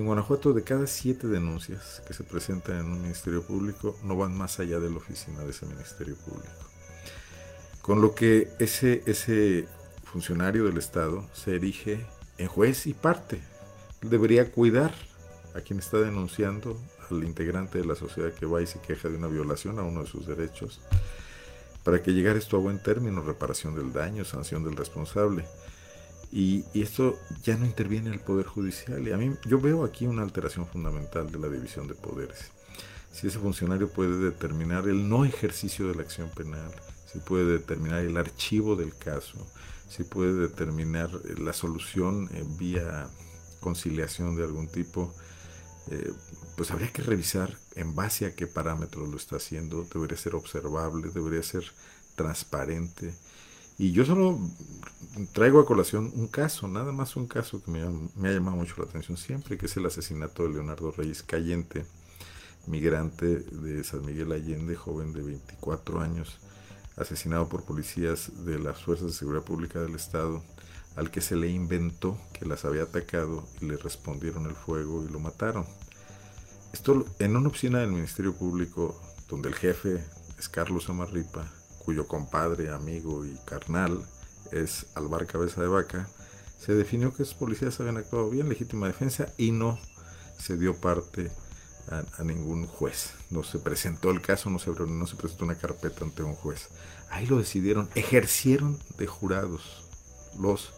en 0.00 0.06
Guanajuato, 0.06 0.52
de 0.52 0.64
cada 0.64 0.86
siete 0.86 1.28
denuncias 1.28 2.02
que 2.06 2.14
se 2.14 2.24
presentan 2.24 2.80
en 2.80 2.86
un 2.86 3.02
ministerio 3.02 3.42
público, 3.42 3.96
no 4.02 4.16
van 4.16 4.36
más 4.36 4.58
allá 4.58 4.80
de 4.80 4.90
la 4.90 4.96
oficina 4.96 5.44
de 5.44 5.50
ese 5.50 5.66
ministerio 5.66 6.16
público. 6.16 6.50
Con 7.82 8.00
lo 8.00 8.14
que 8.14 8.48
ese, 8.58 9.02
ese 9.06 9.68
funcionario 10.04 10.64
del 10.64 10.78
Estado 10.78 11.28
se 11.32 11.56
erige 11.56 12.04
en 12.38 12.48
juez 12.48 12.86
y 12.86 12.94
parte. 12.94 13.40
debería 14.00 14.50
cuidar 14.50 14.92
a 15.54 15.60
quien 15.60 15.78
está 15.78 15.98
denunciando, 15.98 16.78
al 17.10 17.24
integrante 17.24 17.78
de 17.78 17.84
la 17.84 17.94
sociedad 17.94 18.32
que 18.32 18.46
va 18.46 18.62
y 18.62 18.66
se 18.66 18.80
queja 18.80 19.08
de 19.08 19.16
una 19.16 19.28
violación 19.28 19.78
a 19.78 19.82
uno 19.82 20.02
de 20.02 20.08
sus 20.08 20.26
derechos, 20.26 20.80
para 21.84 22.02
que 22.02 22.12
llegara 22.12 22.38
esto 22.38 22.56
a 22.56 22.60
buen 22.60 22.82
término, 22.82 23.22
reparación 23.22 23.74
del 23.74 23.92
daño, 23.92 24.24
sanción 24.24 24.64
del 24.64 24.76
responsable. 24.76 25.44
Y, 26.32 26.64
esto 26.72 27.18
ya 27.42 27.58
no 27.58 27.66
interviene 27.66 28.10
el 28.10 28.20
Poder 28.20 28.46
Judicial. 28.46 29.06
Y 29.06 29.12
a 29.12 29.18
mí 29.18 29.34
yo 29.44 29.60
veo 29.60 29.84
aquí 29.84 30.06
una 30.06 30.22
alteración 30.22 30.66
fundamental 30.66 31.30
de 31.30 31.38
la 31.38 31.48
división 31.48 31.86
de 31.86 31.94
poderes. 31.94 32.50
Si 33.12 33.26
ese 33.26 33.38
funcionario 33.38 33.88
puede 33.88 34.16
determinar 34.16 34.88
el 34.88 35.06
no 35.08 35.26
ejercicio 35.26 35.86
de 35.88 35.94
la 35.94 36.02
acción 36.02 36.30
penal, 36.30 36.72
si 37.04 37.18
puede 37.18 37.44
determinar 37.44 38.00
el 38.00 38.16
archivo 38.16 38.74
del 38.74 38.96
caso, 38.96 39.46
si 39.92 40.04
puede 40.04 40.32
determinar 40.34 41.10
eh, 41.24 41.34
la 41.38 41.52
solución 41.52 42.28
vía 42.58 43.10
conciliación 43.60 44.36
de 44.36 44.42
algún 44.42 44.68
tipo, 44.68 45.14
eh, 45.90 46.12
pues 46.56 46.70
habría 46.70 46.92
que 46.92 47.02
revisar 47.02 47.56
en 47.74 47.94
base 47.94 48.26
a 48.26 48.34
qué 48.34 48.46
parámetros 48.46 49.08
lo 49.08 49.16
está 49.16 49.36
haciendo, 49.36 49.86
debería 49.92 50.16
ser 50.16 50.34
observable, 50.34 51.10
debería 51.12 51.42
ser 51.42 51.64
transparente. 52.14 53.14
Y 53.78 53.92
yo 53.92 54.04
solo 54.04 54.38
traigo 55.32 55.60
a 55.60 55.66
colación 55.66 56.10
un 56.14 56.28
caso, 56.28 56.68
nada 56.68 56.92
más 56.92 57.16
un 57.16 57.26
caso 57.26 57.62
que 57.62 57.70
me, 57.70 57.80
me, 58.16 58.28
ha 58.28 58.32
llamado 58.32 58.56
mucho 58.56 58.74
la 58.78 58.84
atención 58.84 59.16
siempre, 59.16 59.56
que 59.56 59.66
es 59.66 59.76
el 59.76 59.86
asesinato 59.86 60.42
de 60.42 60.50
Leonardo 60.50 60.90
Reyes 60.90 61.22
Cayente, 61.22 61.84
migrante 62.66 63.26
de 63.26 63.82
San 63.82 64.04
Miguel 64.04 64.32
Allende, 64.32 64.76
joven 64.76 65.12
de 65.12 65.22
24 65.22 66.00
años, 66.00 66.38
asesinado 66.96 67.48
por 67.48 67.64
policías 67.64 68.44
de 68.44 68.58
las 68.58 68.82
Fuerzas 68.82 69.08
de 69.08 69.12
Seguridad 69.12 69.44
Pública 69.44 69.80
del 69.80 69.94
Estado, 69.94 70.42
al 70.96 71.10
que 71.10 71.20
se 71.20 71.36
le 71.36 71.48
inventó 71.48 72.18
que 72.32 72.46
las 72.46 72.64
había 72.64 72.82
atacado 72.82 73.46
y 73.60 73.66
le 73.66 73.76
respondieron 73.76 74.46
el 74.46 74.54
fuego 74.54 75.04
y 75.04 75.10
lo 75.10 75.20
mataron. 75.20 75.66
Esto 76.72 77.04
en 77.18 77.36
una 77.36 77.48
oficina 77.48 77.80
del 77.80 77.92
Ministerio 77.92 78.34
Público, 78.34 79.00
donde 79.28 79.48
el 79.48 79.54
jefe 79.54 80.04
es 80.38 80.48
Carlos 80.48 80.88
Amarripa, 80.88 81.50
cuyo 81.84 82.06
compadre, 82.06 82.70
amigo 82.70 83.24
y 83.24 83.36
carnal 83.44 84.02
es 84.52 84.86
Alvar 84.94 85.26
Cabeza 85.26 85.60
de 85.60 85.68
Vaca, 85.68 86.08
se 86.58 86.74
definió 86.74 87.12
que 87.12 87.24
esos 87.24 87.34
policías 87.34 87.78
habían 87.80 87.96
actuado 87.96 88.30
bien, 88.30 88.48
legítima 88.48 88.86
defensa, 88.86 89.32
y 89.36 89.50
no 89.50 89.78
se 90.38 90.56
dio 90.56 90.80
parte 90.80 91.30
a, 91.90 92.22
ningún 92.22 92.66
juez. 92.66 93.12
No 93.30 93.42
se 93.42 93.58
presentó 93.58 94.10
el 94.10 94.20
caso, 94.20 94.50
no 94.50 94.58
se, 94.58 94.70
no 94.70 95.06
se 95.06 95.16
presentó 95.16 95.44
una 95.44 95.56
carpeta 95.56 96.04
ante 96.04 96.22
un 96.22 96.34
juez. 96.34 96.68
Ahí 97.10 97.26
lo 97.26 97.38
decidieron, 97.38 97.88
ejercieron 97.94 98.78
de 98.98 99.06
jurados 99.06 99.88
los 100.38 100.72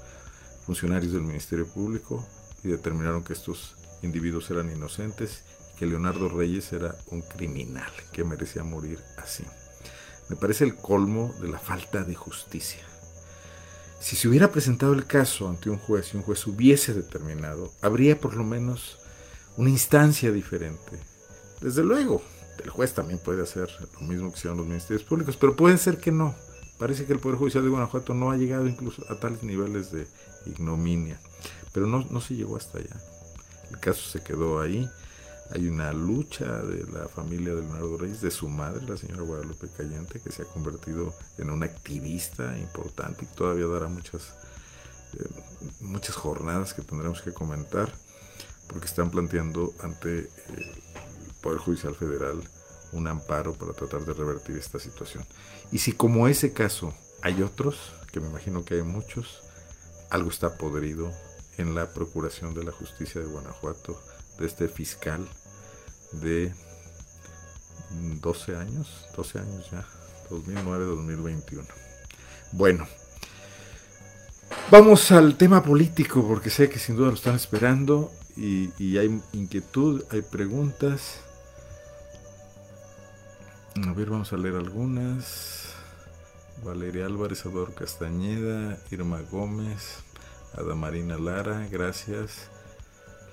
funcionarios 0.67 1.13
del 1.13 1.23
Ministerio 1.23 1.67
Público 1.67 2.27
y 2.63 2.69
determinaron 2.69 3.23
que 3.23 3.35
estos 3.35 3.77
individuos 4.03 4.51
eran 4.51 4.71
inocentes 4.71 5.45
y 5.73 5.79
que 5.79 5.87
Leonardo 5.87 6.29
Reyes 6.29 6.73
era 6.73 6.97
un 7.11 7.23
criminal 7.23 7.93
que 8.13 8.25
merecía 8.25 8.65
morir 8.65 8.99
así. 9.19 9.45
Me 10.29 10.37
parece 10.37 10.65
el 10.65 10.77
colmo 10.77 11.35
de 11.41 11.49
la 11.49 11.59
falta 11.59 12.03
de 12.03 12.15
justicia. 12.15 12.83
Si 14.01 14.17
se 14.17 14.29
hubiera 14.29 14.51
presentado 14.51 14.93
el 14.93 15.07
caso 15.07 15.49
ante 15.49 15.71
un 15.71 15.79
juez 15.79 16.13
y 16.13 16.17
un 16.17 16.23
juez 16.23 16.47
hubiese 16.47 16.95
determinado, 16.95 17.73
habría 17.81 18.19
por 18.19 18.35
lo 18.35 18.45
menos 18.45 18.99
una 19.57 19.71
instancia 19.71 20.33
diferente. 20.33 20.99
Desde 21.61 21.83
luego, 21.83 22.23
el 22.63 22.71
juez 22.71 22.93
también 22.95 23.19
puede 23.19 23.43
hacer 23.43 23.69
lo 24.01 24.07
mismo 24.07 24.31
que 24.31 24.39
hicieron 24.39 24.59
los 24.59 24.67
ministerios 24.67 25.07
públicos, 25.07 25.37
pero 25.37 25.57
puede 25.57 25.79
ser 25.79 25.99
que 25.99 26.13
no. 26.13 26.35
Parece 26.79 27.07
que 27.07 27.13
el 27.13 27.21
Poder 27.21 27.39
Judicial 27.39 27.65
de 27.65 27.71
Guanajuato 27.71 28.15
no 28.15 28.31
ha 28.31 28.37
llegado 28.37 28.67
incluso 28.67 29.05
a 29.11 29.19
tales 29.19 29.43
niveles 29.43 29.93
de 29.93 30.07
ignominia, 30.47 31.21
pero 31.73 31.87
no, 31.87 32.05
no 32.11 32.21
se 32.21 32.35
llegó 32.35 32.57
hasta 32.57 32.79
allá. 32.79 33.01
El 33.71 33.79
caso 33.79 34.03
se 34.09 34.23
quedó 34.23 34.61
ahí. 34.61 34.89
Hay 35.51 35.69
una 35.69 35.93
lucha 35.93 36.63
de 36.63 36.85
la 36.91 37.07
familia 37.07 37.55
de 37.55 37.61
Leonardo 37.61 37.99
Reyes, 37.99 38.23
de 38.23 38.31
su 38.31 38.49
madre, 38.49 38.87
la 38.89 38.97
señora 38.97 39.23
Guadalupe 39.23 39.69
Cayente, 39.77 40.21
que 40.21 40.33
se 40.33 40.43
ha 40.43 40.47
convertido 40.47 41.15
en 41.39 41.51
una 41.51 41.67
activista 41.67 42.59
importante 42.59 43.25
y 43.25 43.37
todavía 43.37 43.67
dará 43.67 43.89
muchas, 43.89 44.35
eh, 45.19 45.29
muchas 45.81 46.17
jornadas 46.17 46.73
que 46.73 46.83
tendremos 46.83 47.21
que 47.21 47.33
comentar, 47.33 47.93
porque 48.69 48.87
están 48.87 49.11
planteando 49.11 49.73
ante 49.81 50.21
eh, 50.21 50.29
el 50.49 51.35
Poder 51.41 51.59
Judicial 51.59 51.95
Federal 51.95 52.43
un 52.93 53.09
amparo 53.09 53.55
para 53.55 53.73
tratar 53.73 54.05
de 54.05 54.15
revertir 54.15 54.57
esta 54.57 54.79
situación. 54.79 55.25
Y 55.73 55.79
si 55.79 55.93
como 55.93 56.29
ese 56.29 56.53
caso 56.53 56.95
hay 57.23 57.43
otros, 57.43 57.93
que 58.13 58.21
me 58.21 58.29
imagino 58.29 58.65
que 58.65 58.75
hay 58.75 58.83
muchos, 58.83 59.43
algo 60.11 60.31
está 60.31 60.57
podrido 60.57 61.13
en 61.59 61.75
la 61.75 61.93
Procuración 61.93 62.55
de 62.55 62.65
la 62.65 62.73
Justicia 62.73 63.21
de 63.21 63.27
Guanajuato 63.27 64.01
de 64.39 64.47
este 64.47 64.69
fiscal 64.69 65.27
de 66.13 66.53
12 67.91 68.57
años, 68.57 69.07
12 69.17 69.39
años 69.39 69.71
ya, 69.71 69.85
2009-2021. 70.31 71.67
Bueno, 72.53 72.87
vamos 74.71 75.11
al 75.11 75.37
tema 75.37 75.63
político 75.63 76.27
porque 76.27 76.51
sé 76.51 76.69
que 76.69 76.79
sin 76.79 76.97
duda 76.97 77.09
lo 77.09 77.15
están 77.15 77.35
esperando 77.35 78.13
y, 78.37 78.73
y 78.79 78.99
hay 78.99 79.21
inquietud, 79.33 80.03
hay 80.11 80.23
preguntas. 80.23 81.21
A 83.87 83.93
ver, 83.93 84.11
vamos 84.11 84.33
a 84.33 84.37
leer 84.37 84.57
algunas. 84.57 85.75
Valeria 86.65 87.07
Álvarez, 87.07 87.45
Ador 87.45 87.75
Castañeda, 87.75 88.79
Irma 88.91 89.21
Gómez, 89.31 90.03
Adamarina 90.55 91.19
Lara, 91.19 91.67
gracias. 91.71 92.51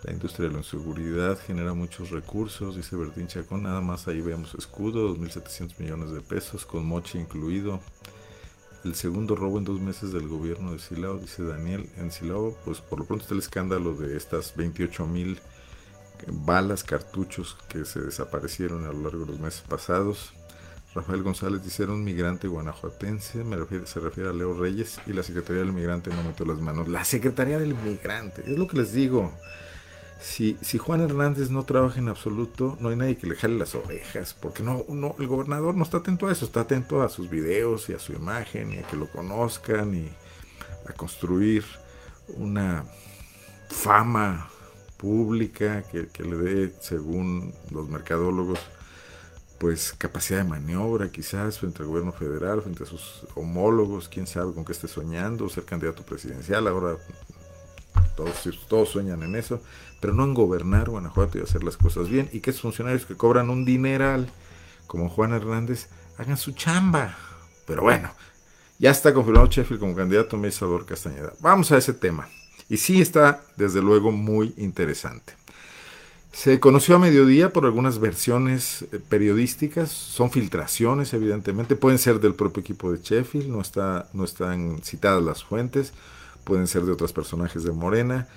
La 0.03 0.11
industria 0.11 0.47
de 0.47 0.53
la 0.53 0.59
inseguridad 0.59 1.37
genera 1.39 1.73
muchos 1.73 2.09
recursos, 2.09 2.75
dice 2.75 2.95
Bertín 2.95 3.27
Chacón. 3.27 3.63
Nada 3.63 3.81
más 3.81 4.07
ahí 4.07 4.19
vemos 4.19 4.55
escudo, 4.55 5.15
2.700 5.15 5.77
millones 5.77 6.11
de 6.11 6.21
pesos, 6.21 6.65
con 6.65 6.85
moche 6.85 7.19
incluido. 7.19 7.79
El 8.83 8.95
segundo 8.95 9.35
robo 9.35 9.59
en 9.59 9.63
dos 9.63 9.79
meses 9.79 10.11
del 10.11 10.27
gobierno 10.27 10.71
de 10.71 10.79
Silao, 10.79 11.19
dice 11.19 11.43
Daniel. 11.43 11.87
En 11.97 12.11
Silao, 12.11 12.57
pues 12.65 12.81
por 12.81 12.99
lo 12.99 13.05
pronto 13.05 13.23
está 13.23 13.35
el 13.35 13.39
escándalo 13.39 13.93
de 13.93 14.17
estas 14.17 14.55
28 14.55 15.05
mil 15.05 15.39
balas, 16.27 16.83
cartuchos 16.83 17.57
que 17.67 17.85
se 17.85 18.01
desaparecieron 18.01 18.85
a 18.85 18.91
lo 18.91 19.03
largo 19.03 19.25
de 19.25 19.31
los 19.31 19.39
meses 19.39 19.61
pasados. 19.61 20.33
Rafael 20.93 21.23
González 21.23 21.63
dice, 21.63 21.83
era 21.83 21.93
un 21.93 22.03
migrante 22.03 22.47
guanajuatense, 22.47 23.43
me 23.43 23.55
se 23.85 23.99
refiere 23.99 24.29
a 24.29 24.33
Leo 24.33 24.53
Reyes, 24.53 24.99
y 25.05 25.13
la 25.13 25.23
Secretaría 25.23 25.61
del 25.61 25.71
Migrante 25.71 26.09
no 26.09 26.21
metió 26.21 26.45
las 26.45 26.59
manos. 26.59 26.89
La 26.89 27.05
Secretaría 27.05 27.59
del 27.59 27.75
Migrante, 27.75 28.41
es 28.45 28.57
lo 28.57 28.67
que 28.67 28.77
les 28.77 28.91
digo. 28.91 29.31
Si, 30.21 30.55
si 30.61 30.77
Juan 30.77 31.01
Hernández 31.01 31.49
no 31.49 31.63
trabaja 31.63 31.99
en 31.99 32.07
absoluto, 32.07 32.77
no 32.79 32.89
hay 32.89 32.95
nadie 32.95 33.17
que 33.17 33.25
le 33.25 33.35
jale 33.35 33.57
las 33.57 33.73
orejas, 33.73 34.35
porque 34.39 34.61
no, 34.61 34.85
no, 34.87 35.15
el 35.17 35.25
gobernador 35.25 35.73
no 35.75 35.83
está 35.83 35.97
atento 35.97 36.27
a 36.27 36.31
eso, 36.31 36.45
está 36.45 36.61
atento 36.61 37.01
a 37.01 37.09
sus 37.09 37.27
videos 37.27 37.89
y 37.89 37.93
a 37.93 37.99
su 37.99 38.13
imagen 38.13 38.71
y 38.71 38.77
a 38.77 38.83
que 38.83 38.95
lo 38.95 39.07
conozcan 39.11 39.95
y 39.95 40.09
a 40.87 40.93
construir 40.93 41.65
una 42.37 42.85
fama 43.69 44.47
pública 44.97 45.81
que, 45.83 46.07
que 46.09 46.23
le 46.23 46.37
dé, 46.37 46.73
según 46.79 47.53
los 47.71 47.89
mercadólogos, 47.89 48.59
pues 49.57 49.93
capacidad 49.97 50.39
de 50.39 50.49
maniobra 50.49 51.11
quizás 51.11 51.59
frente 51.59 51.81
al 51.81 51.89
gobierno 51.89 52.11
federal, 52.11 52.61
frente 52.61 52.83
a 52.83 52.87
sus 52.87 53.25
homólogos, 53.35 54.07
quién 54.07 54.27
sabe 54.27 54.53
con 54.53 54.65
qué 54.65 54.71
esté 54.71 54.87
soñando, 54.87 55.49
ser 55.49 55.65
candidato 55.65 56.03
presidencial, 56.03 56.67
ahora 56.67 56.97
todos, 58.15 58.47
todos 58.67 58.89
sueñan 58.89 59.23
en 59.23 59.35
eso, 59.35 59.61
pero 60.01 60.13
no 60.13 60.25
en 60.25 60.33
gobernar 60.33 60.89
Guanajuato 60.89 61.37
y 61.37 61.41
hacer 61.41 61.63
las 61.63 61.77
cosas 61.77 62.09
bien, 62.09 62.29
y 62.33 62.41
que 62.41 62.49
esos 62.49 62.63
funcionarios 62.63 63.05
que 63.05 63.15
cobran 63.15 63.49
un 63.49 63.63
dineral, 63.63 64.29
como 64.87 65.07
Juan 65.07 65.31
Hernández, 65.31 65.87
hagan 66.17 66.35
su 66.35 66.51
chamba. 66.51 67.15
Pero 67.65 67.83
bueno, 67.83 68.11
ya 68.79 68.91
está 68.91 69.13
confirmado 69.13 69.45
Sheffield 69.47 69.79
como 69.79 69.95
candidato 69.95 70.35
a 70.35 70.39
Mesador 70.39 70.85
Castañeda. 70.85 71.31
Vamos 71.39 71.71
a 71.71 71.77
ese 71.77 71.93
tema. 71.93 72.27
Y 72.67 72.77
sí 72.77 72.99
está, 72.99 73.43
desde 73.55 73.81
luego, 73.81 74.11
muy 74.11 74.53
interesante. 74.57 75.33
Se 76.31 76.59
conoció 76.59 76.95
a 76.95 76.99
mediodía 76.99 77.51
por 77.51 77.65
algunas 77.65 77.99
versiones 77.99 78.83
eh, 78.91 78.99
periodísticas, 79.07 79.91
son 79.91 80.31
filtraciones 80.31 81.13
evidentemente, 81.13 81.75
pueden 81.75 81.99
ser 81.99 82.21
del 82.21 82.35
propio 82.35 82.61
equipo 82.61 82.91
de 82.91 82.99
Sheffield, 83.01 83.49
no, 83.49 83.59
está, 83.59 84.07
no 84.13 84.23
están 84.23 84.81
citadas 84.81 85.21
las 85.21 85.43
fuentes, 85.43 85.91
pueden 86.45 86.67
ser 86.67 86.83
de 86.83 86.93
otros 86.93 87.11
personajes 87.11 87.63
de 87.63 87.71
Morena, 87.73 88.29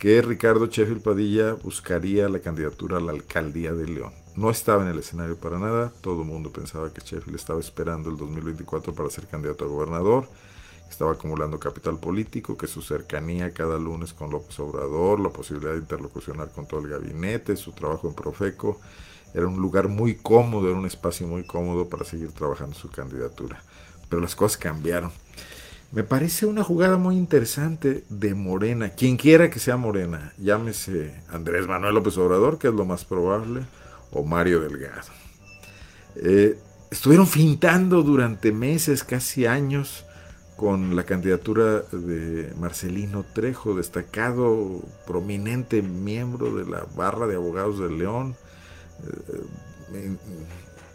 que 0.00 0.20
Ricardo 0.22 0.66
Sheffield 0.66 1.02
Padilla 1.02 1.54
buscaría 1.54 2.28
la 2.28 2.40
candidatura 2.40 2.96
a 2.96 3.00
la 3.00 3.12
alcaldía 3.12 3.72
de 3.72 3.86
León. 3.86 4.12
No 4.34 4.50
estaba 4.50 4.82
en 4.82 4.88
el 4.88 4.98
escenario 4.98 5.36
para 5.36 5.60
nada, 5.60 5.92
todo 6.00 6.22
el 6.22 6.26
mundo 6.26 6.50
pensaba 6.50 6.92
que 6.92 7.02
Sheffield 7.02 7.36
estaba 7.36 7.60
esperando 7.60 8.10
el 8.10 8.16
2024 8.16 8.94
para 8.94 9.10
ser 9.10 9.28
candidato 9.28 9.64
a 9.64 9.68
gobernador 9.68 10.26
estaba 10.90 11.12
acumulando 11.12 11.58
capital 11.58 11.98
político, 11.98 12.58
que 12.58 12.66
su 12.66 12.82
cercanía 12.82 13.52
cada 13.52 13.78
lunes 13.78 14.12
con 14.12 14.30
López 14.30 14.58
Obrador, 14.58 15.20
la 15.20 15.30
posibilidad 15.30 15.72
de 15.72 15.78
interlocucionar 15.78 16.50
con 16.50 16.66
todo 16.66 16.80
el 16.80 16.88
gabinete, 16.88 17.56
su 17.56 17.72
trabajo 17.72 18.08
en 18.08 18.14
Profeco, 18.14 18.80
era 19.32 19.46
un 19.46 19.60
lugar 19.60 19.88
muy 19.88 20.16
cómodo, 20.16 20.68
era 20.68 20.76
un 20.76 20.86
espacio 20.86 21.26
muy 21.28 21.44
cómodo 21.44 21.88
para 21.88 22.04
seguir 22.04 22.32
trabajando 22.32 22.74
su 22.74 22.90
candidatura. 22.90 23.62
Pero 24.08 24.20
las 24.20 24.34
cosas 24.34 24.58
cambiaron. 24.58 25.12
Me 25.92 26.04
parece 26.04 26.46
una 26.46 26.62
jugada 26.62 26.98
muy 26.98 27.16
interesante 27.16 28.04
de 28.08 28.34
Morena, 28.34 28.90
quien 28.90 29.16
quiera 29.16 29.50
que 29.50 29.58
sea 29.58 29.76
Morena, 29.76 30.32
llámese 30.38 31.20
Andrés 31.28 31.66
Manuel 31.66 31.94
López 31.94 32.16
Obrador, 32.16 32.58
que 32.58 32.68
es 32.68 32.74
lo 32.74 32.84
más 32.84 33.04
probable, 33.04 33.62
o 34.12 34.22
Mario 34.22 34.60
Delgado. 34.60 35.08
Eh, 36.14 36.56
estuvieron 36.92 37.26
fintando 37.26 38.04
durante 38.04 38.52
meses, 38.52 39.02
casi 39.02 39.46
años, 39.46 40.04
con 40.56 40.94
la 40.94 41.02
candidatura 41.02 41.80
de 41.90 42.52
Marcelino 42.56 43.24
Trejo, 43.24 43.74
destacado, 43.74 44.82
prominente 45.08 45.82
miembro 45.82 46.54
de 46.54 46.70
la 46.70 46.86
barra 46.94 47.26
de 47.26 47.34
abogados 47.34 47.80
de 47.80 47.90
León, 47.90 48.36
eh, 49.92 50.16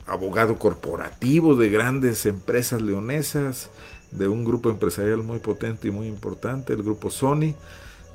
abogado 0.06 0.58
corporativo 0.58 1.56
de 1.56 1.70
grandes 1.70 2.26
empresas 2.26 2.82
leonesas, 2.82 3.72
de 4.18 4.28
un 4.28 4.46
grupo 4.46 4.70
empresarial 4.70 5.24
muy 5.24 5.40
potente 5.40 5.88
y 5.88 5.92
muy 5.92 6.08
importante, 6.08 6.74
el 6.74 6.84
grupo 6.84 7.10
Sony. 7.10 7.56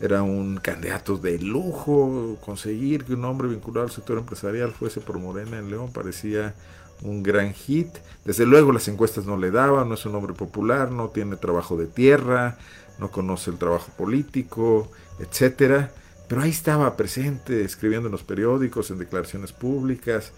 Era 0.00 0.22
un 0.22 0.56
candidato 0.56 1.18
de 1.18 1.38
lujo, 1.38 2.38
conseguir 2.44 3.04
que 3.04 3.14
un 3.14 3.24
hombre 3.26 3.48
vinculado 3.48 3.86
al 3.86 3.92
sector 3.92 4.16
empresarial 4.16 4.72
fuese 4.72 5.00
por 5.00 5.18
Morena 5.18 5.58
en 5.58 5.70
León 5.70 5.92
parecía 5.92 6.54
un 7.02 7.22
gran 7.22 7.52
hit. 7.52 7.88
Desde 8.24 8.46
luego 8.46 8.72
las 8.72 8.88
encuestas 8.88 9.26
no 9.26 9.36
le 9.36 9.50
daban, 9.50 9.88
no 9.88 9.94
es 9.94 10.06
un 10.06 10.14
hombre 10.14 10.32
popular, 10.32 10.90
no 10.90 11.08
tiene 11.08 11.36
trabajo 11.36 11.76
de 11.76 11.86
tierra, 11.86 12.56
no 12.98 13.10
conoce 13.10 13.50
el 13.50 13.58
trabajo 13.58 13.90
político, 13.96 14.90
etcétera. 15.18 15.92
Pero 16.28 16.42
ahí 16.42 16.50
estaba 16.50 16.96
presente, 16.96 17.64
escribiendo 17.64 18.08
en 18.08 18.12
los 18.12 18.22
periódicos, 18.22 18.90
en 18.90 18.98
declaraciones 18.98 19.52
públicas. 19.52 20.32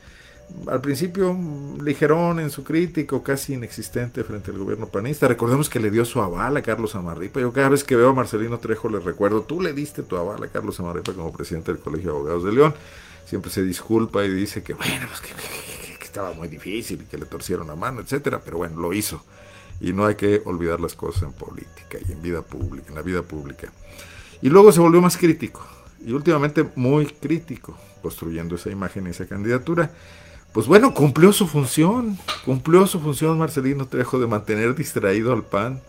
Al 0.67 0.81
principio 0.81 1.37
ligerón 1.83 2.41
en 2.41 2.51
su 2.51 2.65
crítico, 2.65 3.23
casi 3.23 3.55
inexistente 3.55 4.23
frente 4.25 4.51
al 4.51 4.59
gobierno 4.59 4.87
panista. 4.87 5.27
Recordemos 5.29 5.69
que 5.69 5.81
le 5.81 5.91
dio 5.91 6.05
su 6.05 6.21
aval 6.21 6.57
a 6.57 6.63
Carlos 6.63 6.95
Amarripa. 6.95 7.41
Yo 7.41 7.53
cada 7.53 7.69
vez 7.69 7.85
que 7.85 7.97
veo 7.97 8.11
a 8.11 8.15
Marcelino 8.15 8.59
Trejo 8.59 8.89
le 8.89 9.01
recuerdo, 9.01 9.43
tú 9.43 9.61
le 9.61 9.73
diste 9.73 10.03
tu 10.03 10.17
aval 10.17 10.43
a 10.43 10.49
Carlos 10.49 10.79
Amarripa 10.81 11.13
como 11.13 11.33
presidente 11.33 11.73
del 11.73 11.81
Colegio 11.81 12.11
de 12.13 12.17
Abogados 12.17 12.45
de 12.45 12.53
León. 12.53 12.75
Siempre 13.25 13.51
se 13.51 13.63
disculpa 13.63 14.25
y 14.25 14.31
dice 14.31 14.63
que 14.63 14.75
bueno, 14.75 15.07
pues 15.09 15.21
que, 15.21 15.99
que 15.99 16.05
estaba 16.05 16.33
muy 16.33 16.49
difícil 16.49 17.03
y 17.03 17.05
que 17.07 17.19
le 17.19 17.27
torcieron 17.27 17.67
la 17.67 17.77
mano, 17.77 18.01
etcétera, 18.01 18.41
pero 18.45 18.59
bueno, 18.59 18.81
lo 18.81 18.93
hizo. 18.93 19.25
Y 19.81 19.93
no 19.93 20.07
hay 20.07 20.15
que 20.15 20.43
olvidar 20.45 20.81
las 20.81 20.95
cosas 20.95 21.25
en 21.25 21.33
política 21.33 21.99
y 22.07 22.13
en 22.13 22.23
vida 22.23 22.43
pública, 22.43 22.89
en 22.89 22.95
la 22.95 23.03
vida 23.03 23.23
pública. 23.23 23.73
Y 24.41 24.49
luego 24.49 24.71
se 24.71 24.81
volvió 24.81 25.01
más 25.01 25.17
crítico 25.17 25.67
y 26.05 26.13
últimamente 26.13 26.67
muy 26.75 27.07
crítico, 27.07 27.77
construyendo 28.01 28.57
esa 28.57 28.71
imagen 28.71 29.07
y 29.07 29.11
esa 29.11 29.27
candidatura. 29.27 29.91
Pues 30.53 30.67
bueno, 30.67 30.93
cumplió 30.93 31.33
su 31.33 31.47
función, 31.47 32.19
cumplió 32.45 32.87
su 32.87 33.01
función 33.01 33.39
Marcelino 33.39 33.87
Trejo 33.87 34.21
de 34.21 34.27
mantener 34.27 34.75
distraído 34.75 35.33
al 35.33 35.45
PAN, 35.45 35.81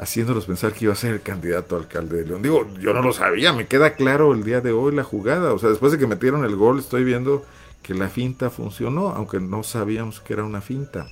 haciéndolos 0.00 0.46
pensar 0.46 0.72
que 0.72 0.86
iba 0.86 0.92
a 0.92 0.96
ser 0.96 1.12
el 1.12 1.22
candidato 1.22 1.76
a 1.76 1.78
alcalde 1.78 2.18
de 2.18 2.26
León. 2.26 2.42
Digo, 2.42 2.66
yo 2.80 2.92
no 2.92 3.00
lo 3.00 3.12
sabía, 3.12 3.52
me 3.52 3.68
queda 3.68 3.94
claro 3.94 4.34
el 4.34 4.42
día 4.42 4.60
de 4.60 4.72
hoy 4.72 4.92
la 4.92 5.04
jugada. 5.04 5.52
O 5.52 5.60
sea, 5.60 5.70
después 5.70 5.92
de 5.92 5.98
que 5.98 6.08
metieron 6.08 6.44
el 6.44 6.56
gol, 6.56 6.80
estoy 6.80 7.04
viendo 7.04 7.44
que 7.84 7.94
la 7.94 8.08
finta 8.08 8.50
funcionó, 8.50 9.10
aunque 9.10 9.38
no 9.38 9.62
sabíamos 9.62 10.20
que 10.20 10.32
era 10.32 10.42
una 10.42 10.60
finta. 10.60 11.06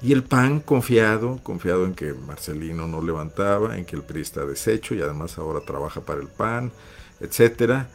Y 0.00 0.14
el 0.14 0.22
PAN 0.22 0.60
confiado, 0.60 1.38
confiado 1.42 1.84
en 1.84 1.94
que 1.94 2.14
Marcelino 2.14 2.86
no 2.86 3.02
levantaba, 3.02 3.76
en 3.76 3.84
que 3.84 3.96
el 3.96 4.02
PRI 4.02 4.22
está 4.22 4.46
deshecho 4.46 4.94
y 4.94 5.02
además 5.02 5.36
ahora 5.36 5.60
trabaja 5.60 6.00
para 6.00 6.22
el 6.22 6.28
PAN, 6.28 6.72
etcétera, 7.20 7.88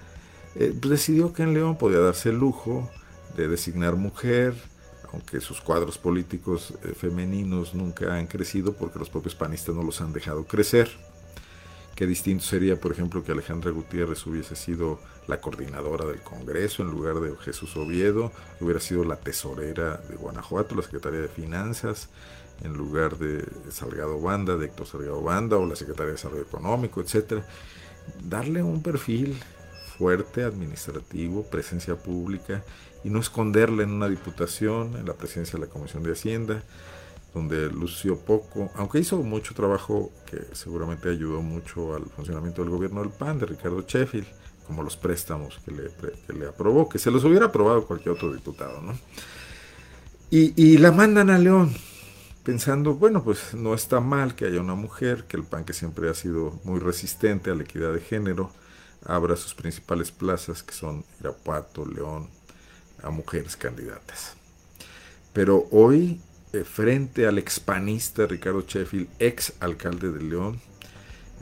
eh, 0.56 0.76
pues 0.80 0.92
decidió 0.92 1.34
que 1.34 1.42
en 1.42 1.56
León 1.56 1.78
podía 1.78 2.00
darse 2.00 2.30
el 2.30 2.38
lujo 2.38 2.88
de 3.36 3.48
designar 3.48 3.96
mujer, 3.96 4.54
aunque 5.12 5.42
sus 5.42 5.62
cuadros 5.62 5.98
políticos 5.98 6.74
eh, 6.84 6.94
femeninos 6.94 7.74
nunca 7.74 8.16
han 8.16 8.28
crecido 8.28 8.74
porque 8.74 9.00
los 9.00 9.10
propios 9.10 9.36
panistas 9.36 9.76
no 9.76 9.84
los 9.84 10.02
han 10.02 10.14
dejado 10.14 10.46
crecer. 10.46 10.90
Qué 11.96 12.08
distinto 12.08 12.44
sería, 12.44 12.80
por 12.80 12.94
ejemplo, 12.94 13.24
que 13.24 13.32
Alejandra 13.32 13.70
Gutiérrez 13.72 14.26
hubiese 14.26 14.56
sido 14.56 15.00
la 15.28 15.42
coordinadora 15.42 16.06
del 16.06 16.22
Congreso 16.22 16.82
en 16.82 16.90
lugar 16.90 17.20
de 17.20 17.36
Jesús 17.38 17.76
Oviedo, 17.76 18.32
hubiera 18.60 18.80
sido 18.80 19.04
la 19.04 19.18
tesorera 19.18 19.98
de 19.98 20.16
Guanajuato, 20.16 20.74
la 20.76 20.82
secretaria 20.82 21.20
de 21.20 21.28
Finanzas, 21.28 22.10
en 22.64 22.74
lugar 22.74 23.18
de 23.18 23.46
Salgado 23.70 24.20
Banda, 24.20 24.56
de 24.56 24.68
Héctor 24.68 24.88
Salgado 24.88 25.22
Banda, 25.22 25.58
o 25.58 25.66
la 25.66 25.76
secretaria 25.76 26.08
de 26.08 26.14
Desarrollo 26.14 26.44
Económico, 26.44 27.02
etcétera. 27.02 27.46
Darle 28.24 28.64
un 28.64 28.82
perfil 28.82 29.38
fuerte, 29.98 30.44
administrativo, 30.44 31.44
presencia 31.44 31.96
pública, 31.96 32.64
y 33.04 33.10
no 33.10 33.20
esconderle 33.20 33.84
en 33.84 33.92
una 33.92 34.08
diputación, 34.08 34.96
en 34.96 35.06
la 35.06 35.14
presidencia 35.14 35.60
de 35.60 35.66
la 35.66 35.72
Comisión 35.72 36.04
de 36.04 36.12
Hacienda, 36.12 36.64
donde 37.34 37.70
lució 37.72 38.18
poco, 38.18 38.70
aunque 38.76 39.00
hizo 39.00 39.18
mucho 39.18 39.54
trabajo 39.54 40.12
que 40.30 40.38
seguramente 40.54 41.10
ayudó 41.10 41.42
mucho 41.42 41.96
al 41.96 42.04
funcionamiento 42.06 42.62
del 42.62 42.72
gobierno 42.72 43.02
del 43.02 43.12
PAN, 43.12 43.40
de 43.40 43.46
Ricardo 43.46 43.84
Sheffield, 43.88 44.28
como 44.68 44.84
los 44.84 44.98
préstamos 44.98 45.60
que 45.66 45.72
le, 45.72 45.84
que 46.28 46.34
le 46.34 46.48
aprobó, 46.48 46.90
que 46.90 47.00
se 47.00 47.12
los 47.12 47.24
hubiera 47.24 47.48
aprobado 47.48 47.86
cualquier 47.86 48.16
otro 48.16 48.34
diputado, 48.34 48.82
¿no? 48.82 48.98
Y, 50.30 50.54
y, 50.56 50.78
la 50.78 50.94
mandan 50.94 51.30
a 51.30 51.38
León, 51.38 51.74
pensando, 52.44 52.94
bueno, 52.94 53.22
pues 53.22 53.54
no 53.54 53.74
está 53.74 54.00
mal 54.00 54.34
que 54.34 54.46
haya 54.46 54.62
una 54.62 54.76
mujer, 54.76 55.26
que 55.26 55.36
el 55.36 55.44
PAN, 55.44 55.66
que 55.66 55.74
siempre 55.74 56.10
ha 56.10 56.14
sido 56.14 56.58
muy 56.64 56.80
resistente 56.80 57.52
a 57.52 57.56
la 57.56 57.64
equidad 57.64 57.92
de 57.92 58.00
género, 58.00 58.50
abra 59.06 59.36
sus 59.36 59.54
principales 59.54 60.12
plazas, 60.12 60.64
que 60.64 60.74
son 60.74 61.04
Irapuato, 61.20 61.86
León, 61.86 62.30
a 63.04 63.10
mujeres 63.10 63.56
candidatas. 63.56 64.36
Pero 65.34 65.68
hoy 65.72 66.20
eh, 66.54 66.64
frente 66.66 67.28
al 67.28 67.38
expanista 67.38 68.28
Ricardo 68.28 68.62
Sheffield, 68.68 69.08
ex 69.20 69.54
alcalde 69.62 70.12
de 70.12 70.22
León, 70.22 70.60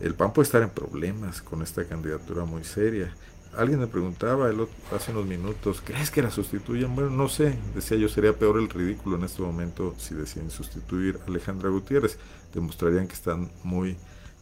el 0.02 0.14
PAN 0.14 0.34
puede 0.34 0.46
estar 0.46 0.62
en 0.62 0.70
problemas 0.70 1.42
con 1.42 1.62
esta 1.62 1.84
candidatura 1.86 2.46
muy 2.46 2.64
seria. 2.64 3.14
Alguien 3.58 3.80
me 3.80 3.88
preguntaba 3.88 4.50
el 4.50 4.68
hace 4.96 5.12
unos 5.12 5.26
minutos, 5.26 5.82
¿crees 5.84 6.12
que 6.12 6.22
la 6.22 6.30
sustituyan? 6.30 6.94
Bueno, 6.94 7.10
no 7.10 7.28
sé, 7.28 7.58
decía 7.74 7.98
yo, 7.98 8.08
sería 8.08 8.38
peor 8.38 8.60
el 8.60 8.70
ridículo 8.70 9.18
en 9.18 9.24
este 9.24 9.42
momento 9.42 9.96
si 9.98 10.14
deciden 10.14 10.52
sustituir 10.52 11.20
a 11.22 11.28
Alejandra 11.28 11.70
Gutiérrez. 11.70 12.18
Demostrarían 12.54 13.08
que 13.08 13.16
están 13.16 13.52
muy 13.64 13.98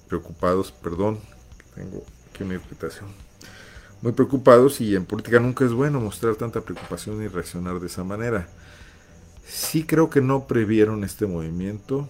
preocupados, 0.10 0.72
perdón, 0.72 1.20
tengo 1.74 2.04
aquí 2.30 2.44
una 2.44 2.56
irritación, 2.56 3.08
muy 4.02 4.12
preocupados 4.12 4.82
y 4.82 4.96
en 4.96 5.06
política 5.06 5.40
nunca 5.40 5.66
es 5.66 5.74
bueno 5.74 6.00
mostrar 6.00 6.36
tanta 6.36 6.62
preocupación 6.62 7.24
y 7.24 7.28
reaccionar 7.28 7.80
de 7.80 7.88
esa 7.88 8.04
manera 8.04 8.48
sí 9.48 9.84
creo 9.84 10.10
que 10.10 10.22
no 10.22 10.48
previeron 10.48 11.04
este 11.04 11.26
movimiento. 11.26 12.08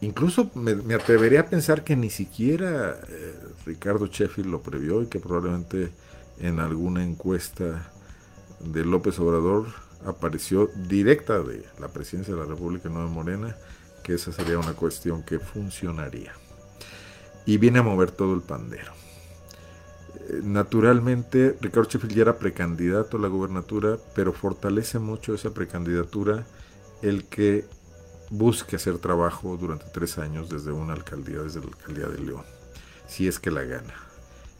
Incluso 0.00 0.50
me, 0.54 0.94
atrevería 0.94 1.40
a 1.40 1.46
pensar 1.46 1.84
que 1.84 1.94
ni 1.94 2.10
siquiera 2.10 2.98
eh, 3.08 3.34
Ricardo 3.64 4.06
Sheffield 4.06 4.50
lo 4.50 4.60
previó 4.60 5.02
y 5.02 5.06
que 5.06 5.20
probablemente 5.20 5.92
en 6.40 6.58
alguna 6.58 7.04
encuesta 7.04 7.92
de 8.60 8.84
López 8.84 9.18
Obrador 9.20 9.66
apareció 10.04 10.70
directa 10.88 11.38
de 11.38 11.64
la 11.78 11.88
presidencia 11.88 12.34
de 12.34 12.40
la 12.40 12.46
República 12.46 12.88
Nueva 12.88 13.08
Morena, 13.08 13.56
que 14.02 14.14
esa 14.14 14.32
sería 14.32 14.58
una 14.58 14.72
cuestión 14.72 15.22
que 15.22 15.38
funcionaría. 15.38 16.32
Y 17.46 17.58
viene 17.58 17.78
a 17.78 17.82
mover 17.82 18.10
todo 18.10 18.34
el 18.34 18.40
pandero 18.40 19.01
naturalmente 20.42 21.56
Ricardo 21.60 21.88
Sheffield 21.88 22.14
ya 22.14 22.22
era 22.22 22.38
precandidato 22.38 23.16
a 23.16 23.20
la 23.20 23.28
gubernatura, 23.28 23.98
pero 24.14 24.32
fortalece 24.32 24.98
mucho 24.98 25.34
esa 25.34 25.52
precandidatura 25.52 26.46
el 27.02 27.24
que 27.24 27.64
busque 28.30 28.76
hacer 28.76 28.98
trabajo 28.98 29.56
durante 29.56 29.86
tres 29.92 30.18
años 30.18 30.48
desde 30.48 30.72
una 30.72 30.94
alcaldía, 30.94 31.40
desde 31.40 31.60
la 31.60 31.66
alcaldía 31.66 32.06
de 32.06 32.18
León, 32.18 32.44
si 33.08 33.28
es 33.28 33.38
que 33.38 33.50
la 33.50 33.62
gana. 33.64 33.94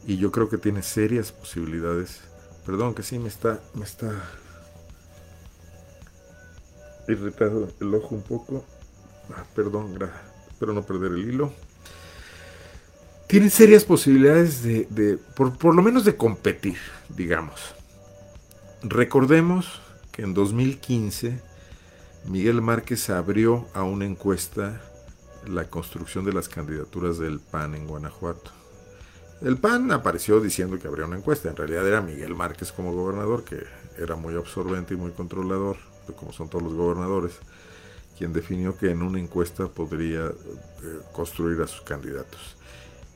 Y 0.06 0.16
yo 0.16 0.32
creo 0.32 0.48
que 0.48 0.58
tiene 0.58 0.82
serias 0.82 1.32
posibilidades. 1.32 2.20
Perdón 2.66 2.94
que 2.94 3.02
sí 3.02 3.18
me 3.18 3.28
está, 3.28 3.60
me 3.74 3.84
está 3.84 4.10
irritado 7.08 7.68
el 7.80 7.94
ojo 7.94 8.14
un 8.14 8.22
poco. 8.22 8.64
Ah, 9.34 9.44
perdón, 9.54 9.96
espero 10.50 10.72
no 10.72 10.82
perder 10.82 11.12
el 11.12 11.28
hilo 11.28 11.52
tienen 13.32 13.50
serias 13.50 13.86
posibilidades 13.86 14.62
de, 14.62 15.18
por, 15.34 15.56
por, 15.56 15.74
lo 15.74 15.80
menos 15.80 16.04
de 16.04 16.16
competir, 16.16 16.76
digamos. 17.08 17.74
Recordemos 18.82 19.80
que 20.12 20.20
en 20.20 20.34
2015 20.34 21.40
Miguel 22.26 22.60
Márquez 22.60 23.08
abrió 23.08 23.66
a 23.72 23.84
una 23.84 24.04
encuesta 24.04 24.82
la 25.46 25.64
construcción 25.64 26.26
de 26.26 26.34
las 26.34 26.50
candidaturas 26.50 27.16
del 27.16 27.40
PAN 27.40 27.74
en 27.74 27.86
Guanajuato. 27.86 28.50
El 29.40 29.56
PAN 29.56 29.90
apareció 29.92 30.38
diciendo 30.38 30.78
que 30.78 30.86
habría 30.86 31.06
una 31.06 31.16
encuesta, 31.16 31.48
en 31.48 31.56
realidad 31.56 31.88
era 31.88 32.02
Miguel 32.02 32.34
Márquez 32.34 32.70
como 32.70 32.92
gobernador, 32.92 33.44
que 33.44 33.62
era 33.96 34.14
muy 34.14 34.34
absorbente 34.36 34.92
y 34.92 34.98
muy 34.98 35.12
controlador, 35.12 35.78
como 36.16 36.34
son 36.34 36.50
todos 36.50 36.64
los 36.64 36.74
gobernadores, 36.74 37.32
quien 38.18 38.34
definió 38.34 38.76
que 38.76 38.90
en 38.90 39.00
una 39.00 39.18
encuesta 39.18 39.68
podría 39.68 40.26
eh, 40.26 40.32
construir 41.14 41.62
a 41.62 41.66
sus 41.66 41.80
candidatos. 41.80 42.58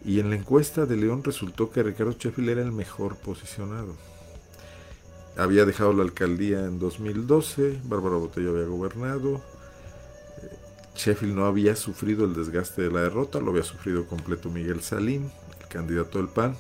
Y 0.05 0.21
en 0.21 0.31
la 0.31 0.37
encuesta 0.37 0.87
de 0.87 0.97
León 0.97 1.25
resultó 1.25 1.71
que 1.71 1.83
Ricardo 1.83 2.13
Sheffield 2.13 2.51
era 2.51 2.63
el 2.63 2.73
mejor 2.73 3.17
posicionado. 3.17 3.95
Había 5.37 5.65
dejado 5.65 5.93
la 5.93 6.03
alcaldía 6.03 6.61
en 6.61 6.79
2012, 6.79 7.81
Bárbara 7.85 8.17
Botello 8.17 8.51
había 8.51 8.67
gobernado, 8.67 9.43
Sheffield 10.97 11.35
no 11.35 11.45
había 11.45 11.77
sufrido 11.77 12.25
el 12.25 12.35
desgaste 12.35 12.83
de 12.83 12.91
la 12.91 13.03
derrota, 13.03 13.39
lo 13.39 13.51
había 13.51 13.63
sufrido 13.63 14.07
completo 14.07 14.49
Miguel 14.49 14.81
Salín, 14.81 15.31
el 15.61 15.69
candidato 15.69 16.19
del 16.19 16.29
PAN, 16.29 16.57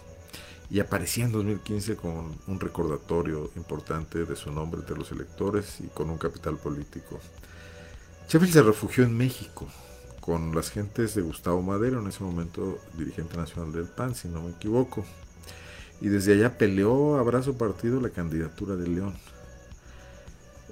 y 0.69 0.81
aparecía 0.81 1.25
en 1.25 1.33
2015 1.33 1.97
con 1.97 2.37
un 2.47 2.61
recordatorio 2.61 3.51
importante 3.57 4.25
de 4.25 4.37
su 4.37 4.51
nombre 4.53 4.81
entre 4.81 4.97
los 4.97 5.11
electores 5.11 5.81
y 5.81 5.87
con 5.87 6.11
un 6.11 6.19
capital 6.19 6.59
político. 6.59 7.19
Sheffield 8.29 8.53
se 8.53 8.63
refugió 8.63 9.05
en 9.05 9.17
México, 9.17 9.69
con 10.27 10.53
las 10.57 10.71
gentes 10.71 11.15
de 11.15 11.23
Gustavo 11.23 11.63
Madero, 11.63 12.01
en 12.01 12.09
ese 12.09 12.25
momento 12.25 12.81
dirigente 12.99 13.37
nacional 13.37 13.73
del 13.73 13.85
PAN, 13.87 14.17
si 14.17 14.27
no 14.27 14.43
me 14.43 14.51
equivoco. 14.51 15.05
Y 16.01 16.09
desde 16.09 16.35
allá 16.35 16.59
peleó 16.59 17.17
a 17.17 17.23
brazo 17.23 17.57
partido 17.57 18.01
la 18.01 18.11
candidatura 18.11 18.75
de 18.75 18.89
León. 18.89 19.15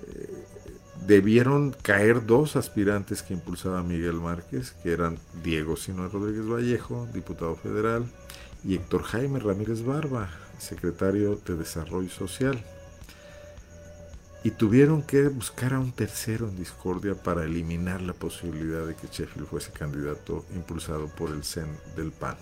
Eh, 0.09 0.45
debieron 1.07 1.71
caer 1.83 2.27
dos 2.27 2.57
aspirantes 2.57 3.23
que 3.23 3.33
impulsaba 3.33 3.85
Miguel 3.85 4.15
Márquez, 4.15 4.73
que 4.83 4.93
eran 4.93 5.19
Diego 5.45 5.77
Sino 5.77 6.09
Rodríguez 6.09 6.47
Vallejo, 6.47 7.09
diputado 7.15 7.55
federal, 7.55 8.05
y 8.65 8.75
Héctor 8.75 9.05
Jaime 9.05 9.39
Ramírez 9.39 9.85
Barba, 9.85 10.31
secretario 10.59 11.37
de 11.47 11.55
Desarrollo 11.55 12.11
Social. 12.11 12.61
Y 14.45 14.51
tuvieron 14.51 15.03
que 15.03 15.29
buscar 15.29 15.73
a 15.73 15.81
un 15.81 15.93
tercero 15.93 16.47
en 16.47 16.57
discordia 16.57 17.15
para 17.15 17.45
eliminar 17.45 18.03
la 18.03 18.13
posibilidad 18.13 18.87
de 18.87 18.95
que 18.95 19.07
Sheffield 19.07 19.49
fuese 19.49 19.73
candidato 19.73 20.45
impulsado 20.55 21.09
por 21.09 21.31
el 21.31 21.43
CEN 21.45 21.67
del 21.97 22.13
PAN. 22.13 22.37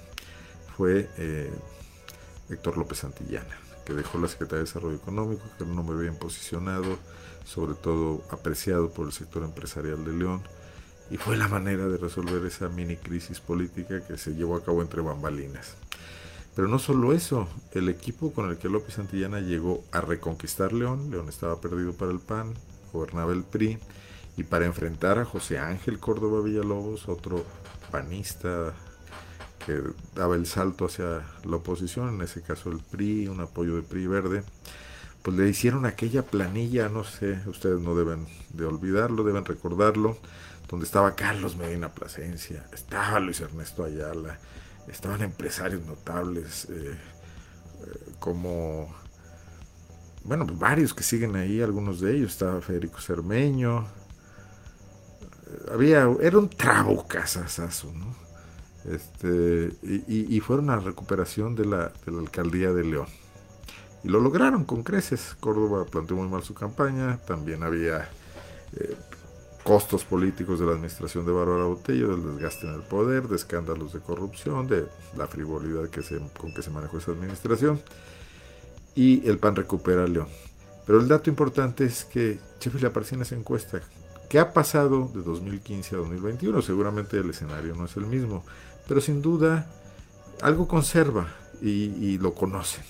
Fue 0.77 1.09
eh, 1.17 1.53
Héctor 2.51 2.77
López 2.77 2.99
Santillana, 2.99 3.57
que 3.87 3.95
dejó 3.95 4.19
la 4.19 4.27
Secretaría 4.27 4.59
de 4.59 4.65
Desarrollo 4.65 4.97
Económico, 4.97 5.45
que 5.57 5.62
era 5.62 5.73
un 5.73 5.79
hombre 5.79 5.97
bien 5.97 6.17
posicionado, 6.17 6.99
sobre 7.45 7.75
todo 7.75 8.25
apreciado 8.33 8.91
por 8.91 9.07
el 9.07 9.12
sector 9.12 9.45
empresarial 9.45 10.05
de 10.05 10.12
León, 10.12 10.43
y 11.09 11.19
fue 11.19 11.37
la 11.37 11.47
manera 11.47 11.87
de 11.87 11.99
resolver 11.99 12.45
esa 12.45 12.69
mini 12.69 12.97
crisis 12.97 13.38
política 13.38 14.05
que 14.05 14.19
se 14.19 14.35
llevó 14.35 14.57
a 14.57 14.65
cabo 14.65 14.83
entre 14.83 15.03
bambalinas. 15.03 15.77
Pero 16.55 16.69
no 16.69 16.79
solo 16.79 17.12
eso, 17.12 17.49
el 17.73 17.88
equipo 17.88 18.33
con 18.33 18.51
el 18.51 18.59
que 18.59 18.69
López 18.69 18.95
Santillana 18.95 19.41
llegó 19.41 19.85
a 19.91 20.01
reconquistar 20.03 20.73
León, 20.73 21.11
León 21.11 21.29
estaba 21.29 21.61
perdido 21.61 21.95
para 21.95 22.11
el 22.11 22.19
PAN, 22.19 22.55
gobernaba 22.93 23.33
el 23.33 23.43
PRI, 23.43 23.79
y 24.37 24.45
para 24.45 24.67
enfrentar 24.67 25.19
a 25.19 25.25
José 25.25 25.59
Ángel 25.59 25.99
Córdoba 25.99 26.43
Villalobos, 26.43 27.09
otro 27.09 27.45
panista 27.91 28.75
que 29.65 29.81
daba 30.15 30.35
el 30.37 30.47
salto 30.47 30.87
hacia 30.87 31.23
la 31.45 31.57
oposición, 31.57 32.15
en 32.15 32.23
ese 32.23 32.43
caso 32.43 32.71
el 32.71 32.79
PRI, 32.79 33.29
un 33.29 33.41
apoyo 33.41 33.77
de 33.77 33.83
PRI 33.83 34.07
verde, 34.07 34.43
pues 35.23 35.37
le 35.37 35.49
hicieron 35.49 35.87
aquella 35.87 36.23
planilla, 36.23 36.88
no 36.88 37.05
sé, 37.05 37.38
ustedes 37.47 37.81
no 37.81 37.95
deben 37.95 38.27
de 38.53 38.65
olvidarlo, 38.65 39.25
deben 39.25 39.45
recordarlo, 39.45 40.19
donde 40.69 40.85
estaba 40.85 41.15
Carlos 41.15 41.57
Medina 41.57 41.91
Plasencia, 41.91 42.67
estaba 42.73 43.21
Luis 43.21 43.41
Ernesto 43.41 43.85
Ayala, 43.85 44.38
estaban 44.88 45.23
empresarios 45.23 45.85
notables 45.87 46.66
eh, 46.71 46.92
eh, 46.92 48.12
como, 48.18 48.95
bueno, 50.25 50.47
pues 50.47 50.59
varios 50.59 50.95
que 50.95 51.03
siguen 51.03 51.37
ahí, 51.37 51.61
algunos 51.61 52.01
de 52.01 52.16
ellos, 52.16 52.33
estaba 52.33 52.61
Federico 52.61 53.01
Cermeño, 53.01 53.81
eh, 53.81 55.73
había, 55.73 56.09
era 56.21 56.38
un 56.38 56.49
trabo 56.49 57.07
casasazo, 57.07 57.92
¿no? 57.92 58.14
Este, 58.85 59.73
y, 59.83 60.37
y, 60.37 60.40
fueron 60.40 60.68
a 60.71 60.77
la 60.77 60.83
recuperación 60.83 61.55
de 61.55 61.64
la, 61.64 61.92
de 62.05 62.11
la 62.11 62.18
alcaldía 62.18 62.73
de 62.73 62.83
León. 62.83 63.07
Y 64.03 64.09
lo 64.09 64.18
lograron 64.18 64.64
con 64.64 64.83
creces. 64.83 65.37
Córdoba 65.38 65.85
planteó 65.85 66.16
muy 66.16 66.29
mal 66.29 66.42
su 66.42 66.53
campaña, 66.53 67.18
también 67.18 67.62
había 67.62 68.09
costos 69.62 70.05
políticos 70.05 70.59
de 70.59 70.66
la 70.66 70.72
administración 70.72 71.25
de 71.25 71.33
Bárbara 71.33 71.64
Botello, 71.64 72.16
del 72.16 72.35
desgaste 72.35 72.66
en 72.66 72.75
el 72.75 72.83
poder, 72.83 73.29
de 73.29 73.37
escándalos 73.37 73.92
de 73.92 74.01
corrupción, 74.01 74.66
de 74.66 74.87
la 75.16 75.27
frivolidad 75.27 75.88
que 75.88 76.03
se, 76.03 76.18
con 76.38 76.53
que 76.53 76.62
se 76.62 76.70
manejó 76.70 76.98
esa 76.98 77.12
administración. 77.12 77.81
Y 78.94 79.27
el 79.29 79.38
PAN 79.38 79.57
recupera 79.57 80.05
a 80.05 80.07
León. 80.07 80.29
Pero 80.85 81.01
el 81.01 81.09
dato 81.09 81.31
importante 81.31 81.85
es 81.85 82.05
que 82.05 82.40
Sheffield 82.61 82.87
aparece 82.87 83.14
en 83.14 83.22
esa 83.22 83.37
encuesta. 83.37 83.81
¿Qué 84.29 84.38
ha 84.38 84.53
pasado 84.53 85.11
de 85.14 85.22
2015 85.22 85.94
a 85.94 85.98
2021? 85.98 86.61
Seguramente 86.62 87.18
el 87.18 87.31
escenario 87.31 87.75
no 87.75 87.85
es 87.85 87.96
el 87.96 88.07
mismo, 88.07 88.44
pero 88.88 89.01
sin 89.01 89.22
duda 89.22 89.70
algo 90.40 90.66
conserva 90.66 91.29
y, 91.61 91.68
y 92.05 92.18
lo 92.18 92.35
conocen. 92.35 92.85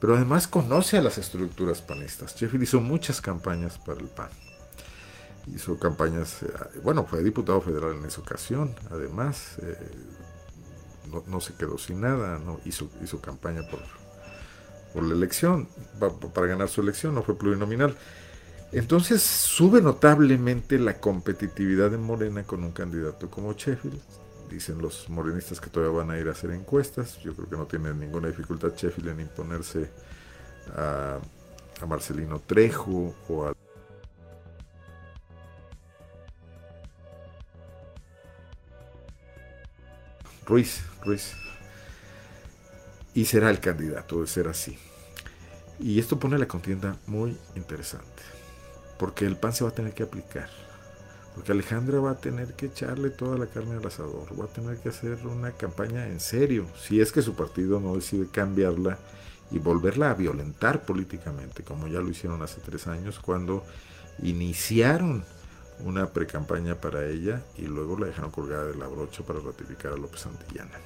Pero 0.00 0.16
además 0.16 0.48
conoce 0.48 0.96
a 0.98 1.02
las 1.02 1.18
estructuras 1.18 1.82
panistas. 1.82 2.34
Sheffield 2.34 2.64
hizo 2.64 2.80
muchas 2.80 3.20
campañas 3.20 3.78
para 3.78 4.00
el 4.00 4.08
PAN 4.08 4.30
hizo 5.54 5.78
campañas, 5.78 6.42
eh, 6.42 6.48
bueno, 6.82 7.04
fue 7.04 7.22
diputado 7.22 7.60
federal 7.60 7.96
en 7.96 8.04
esa 8.04 8.20
ocasión, 8.20 8.74
además, 8.90 9.56
eh, 9.62 9.76
no, 11.26 11.40
se 11.40 11.54
quedó 11.54 11.76
sin 11.78 12.00
nada, 12.00 12.38
no 12.38 12.60
hizo, 12.64 12.88
hizo 13.02 13.20
campaña 13.20 13.62
por, 13.68 13.80
por 14.92 15.02
la 15.02 15.14
elección, 15.14 15.68
para 16.34 16.46
ganar 16.46 16.68
su 16.68 16.80
elección, 16.80 17.14
no 17.14 17.22
fue 17.22 17.36
plurinominal. 17.36 17.96
Entonces 18.72 19.22
sube 19.22 19.82
notablemente 19.82 20.78
la 20.78 21.00
competitividad 21.00 21.90
de 21.90 21.98
Morena 21.98 22.44
con 22.44 22.62
un 22.62 22.70
candidato 22.70 23.28
como 23.28 23.54
Sheffield. 23.54 24.00
Dicen 24.48 24.80
los 24.80 25.08
morenistas 25.08 25.60
que 25.60 25.70
todavía 25.70 25.98
van 25.98 26.10
a 26.12 26.18
ir 26.18 26.28
a 26.28 26.32
hacer 26.32 26.52
encuestas. 26.52 27.18
Yo 27.18 27.34
creo 27.34 27.50
que 27.50 27.56
no 27.56 27.66
tiene 27.66 27.92
ninguna 27.92 28.28
dificultad 28.28 28.72
Sheffield 28.76 29.08
en 29.08 29.20
imponerse 29.20 29.90
a, 30.76 31.18
a 31.80 31.86
Marcelino 31.86 32.40
Trejo 32.40 33.14
o 33.28 33.46
a 33.46 33.54
Ruiz, 40.50 40.82
Ruiz. 41.04 41.36
Y 43.14 43.26
será 43.26 43.50
el 43.50 43.60
candidato 43.60 44.20
de 44.20 44.26
ser 44.26 44.48
así. 44.48 44.76
Y 45.78 46.00
esto 46.00 46.18
pone 46.18 46.38
la 46.38 46.48
contienda 46.48 46.96
muy 47.06 47.38
interesante. 47.54 48.24
Porque 48.98 49.26
el 49.26 49.36
PAN 49.36 49.52
se 49.52 49.62
va 49.62 49.70
a 49.70 49.74
tener 49.74 49.94
que 49.94 50.02
aplicar. 50.02 50.50
Porque 51.36 51.52
Alejandra 51.52 52.00
va 52.00 52.10
a 52.10 52.18
tener 52.18 52.54
que 52.54 52.66
echarle 52.66 53.10
toda 53.10 53.38
la 53.38 53.46
carne 53.46 53.76
al 53.76 53.86
asador. 53.86 54.28
Va 54.38 54.46
a 54.46 54.52
tener 54.52 54.78
que 54.78 54.88
hacer 54.88 55.24
una 55.24 55.52
campaña 55.52 56.08
en 56.08 56.18
serio. 56.18 56.66
Si 56.76 57.00
es 57.00 57.12
que 57.12 57.22
su 57.22 57.36
partido 57.36 57.78
no 57.78 57.94
decide 57.94 58.26
cambiarla 58.26 58.98
y 59.52 59.60
volverla 59.60 60.10
a 60.10 60.14
violentar 60.14 60.84
políticamente, 60.84 61.62
como 61.62 61.86
ya 61.86 62.00
lo 62.00 62.08
hicieron 62.08 62.42
hace 62.42 62.60
tres 62.60 62.88
años, 62.88 63.20
cuando 63.20 63.64
iniciaron 64.20 65.24
una 65.84 66.12
precampaña 66.12 66.74
para 66.76 67.06
ella 67.06 67.42
y 67.56 67.62
luego 67.62 67.98
la 67.98 68.06
dejaron 68.06 68.30
colgada 68.30 68.66
de 68.66 68.76
la 68.76 68.86
brocha 68.86 69.22
para 69.22 69.40
ratificar 69.40 69.92
a 69.92 69.96
López 69.96 70.20
Santillana. 70.20 70.78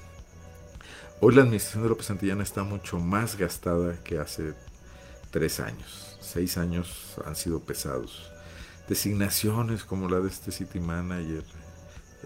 Hoy 1.20 1.34
la 1.34 1.42
administración 1.42 1.84
de 1.84 1.88
López 1.88 2.06
Santillana 2.06 2.42
está 2.42 2.64
mucho 2.64 2.98
más 2.98 3.36
gastada 3.36 4.02
que 4.02 4.18
hace 4.18 4.54
tres 5.30 5.60
años. 5.60 6.18
Seis 6.20 6.58
años 6.58 7.14
han 7.24 7.36
sido 7.36 7.60
pesados. 7.60 8.30
Designaciones 8.88 9.84
como 9.84 10.08
la 10.08 10.20
de 10.20 10.28
este 10.28 10.52
City 10.52 10.80
Manager, 10.80 11.42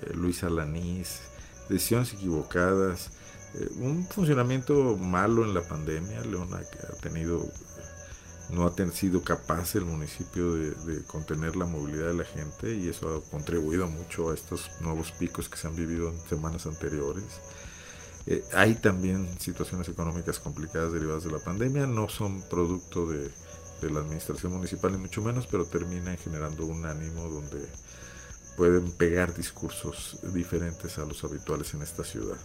eh, 0.03 0.13
Luis 0.15 0.43
Alanís, 0.43 1.21
decisiones 1.69 2.13
equivocadas, 2.15 3.11
eh, 3.55 3.69
un 3.77 4.07
funcionamiento 4.07 4.97
malo 4.97 5.45
en 5.45 5.55
la 5.55 5.63
pandemia. 5.63 6.23
Que 6.23 6.79
ha 6.87 7.01
tenido 7.01 7.47
no 8.51 8.67
ha 8.67 8.91
sido 8.93 9.23
capaz 9.23 9.75
el 9.75 9.85
municipio 9.85 10.55
de, 10.55 11.03
contener 11.05 11.57
la 11.57 11.67
movilidad 11.67 12.09
de 12.09 12.15
la 12.15 12.25
gente 12.25 12.75
y 12.75 12.89
eso 12.89 13.17
ha 13.17 13.31
contribuido 13.31 13.89
mucho 13.89 14.31
a 14.31 14.35
estos 14.35 14.71
nuevos 14.81 15.13
picos 15.13 15.49
que 15.49 15.59
se 15.59 15.67
han 15.67 15.77
vivido 15.77 16.11
en 16.11 16.21
semanas 16.29 16.67
anteriores. 16.67 17.25
Eh, 18.27 18.45
hay 18.55 18.75
también 18.75 19.29
situaciones 19.39 19.89
económicas 19.89 20.39
complicadas 20.39 20.93
derivadas 20.93 21.25
de 21.25 21.33
la 21.33 21.39
pandemia, 21.39 21.87
no 21.87 22.09
son 22.09 22.43
producto 22.49 23.07
de, 23.07 23.31
de 23.81 23.91
la 23.91 24.01
administración 24.01 24.53
municipal 24.53 24.93
ni 24.93 24.99
mucho 24.99 25.23
menos, 25.23 25.47
pero 25.47 25.65
terminan 25.65 26.17
generando 26.19 26.65
un 26.67 26.85
ánimo 26.87 27.29
donde 27.29 27.69
pueden 28.57 28.91
pegar 28.93 29.35
discursos 29.35 30.19
diferentes 30.35 30.99
a 30.99 31.05
los 31.05 31.23
habituales 31.23 31.75
en 31.75 31.83
esta 31.83 32.03
ciudad. 32.03 32.37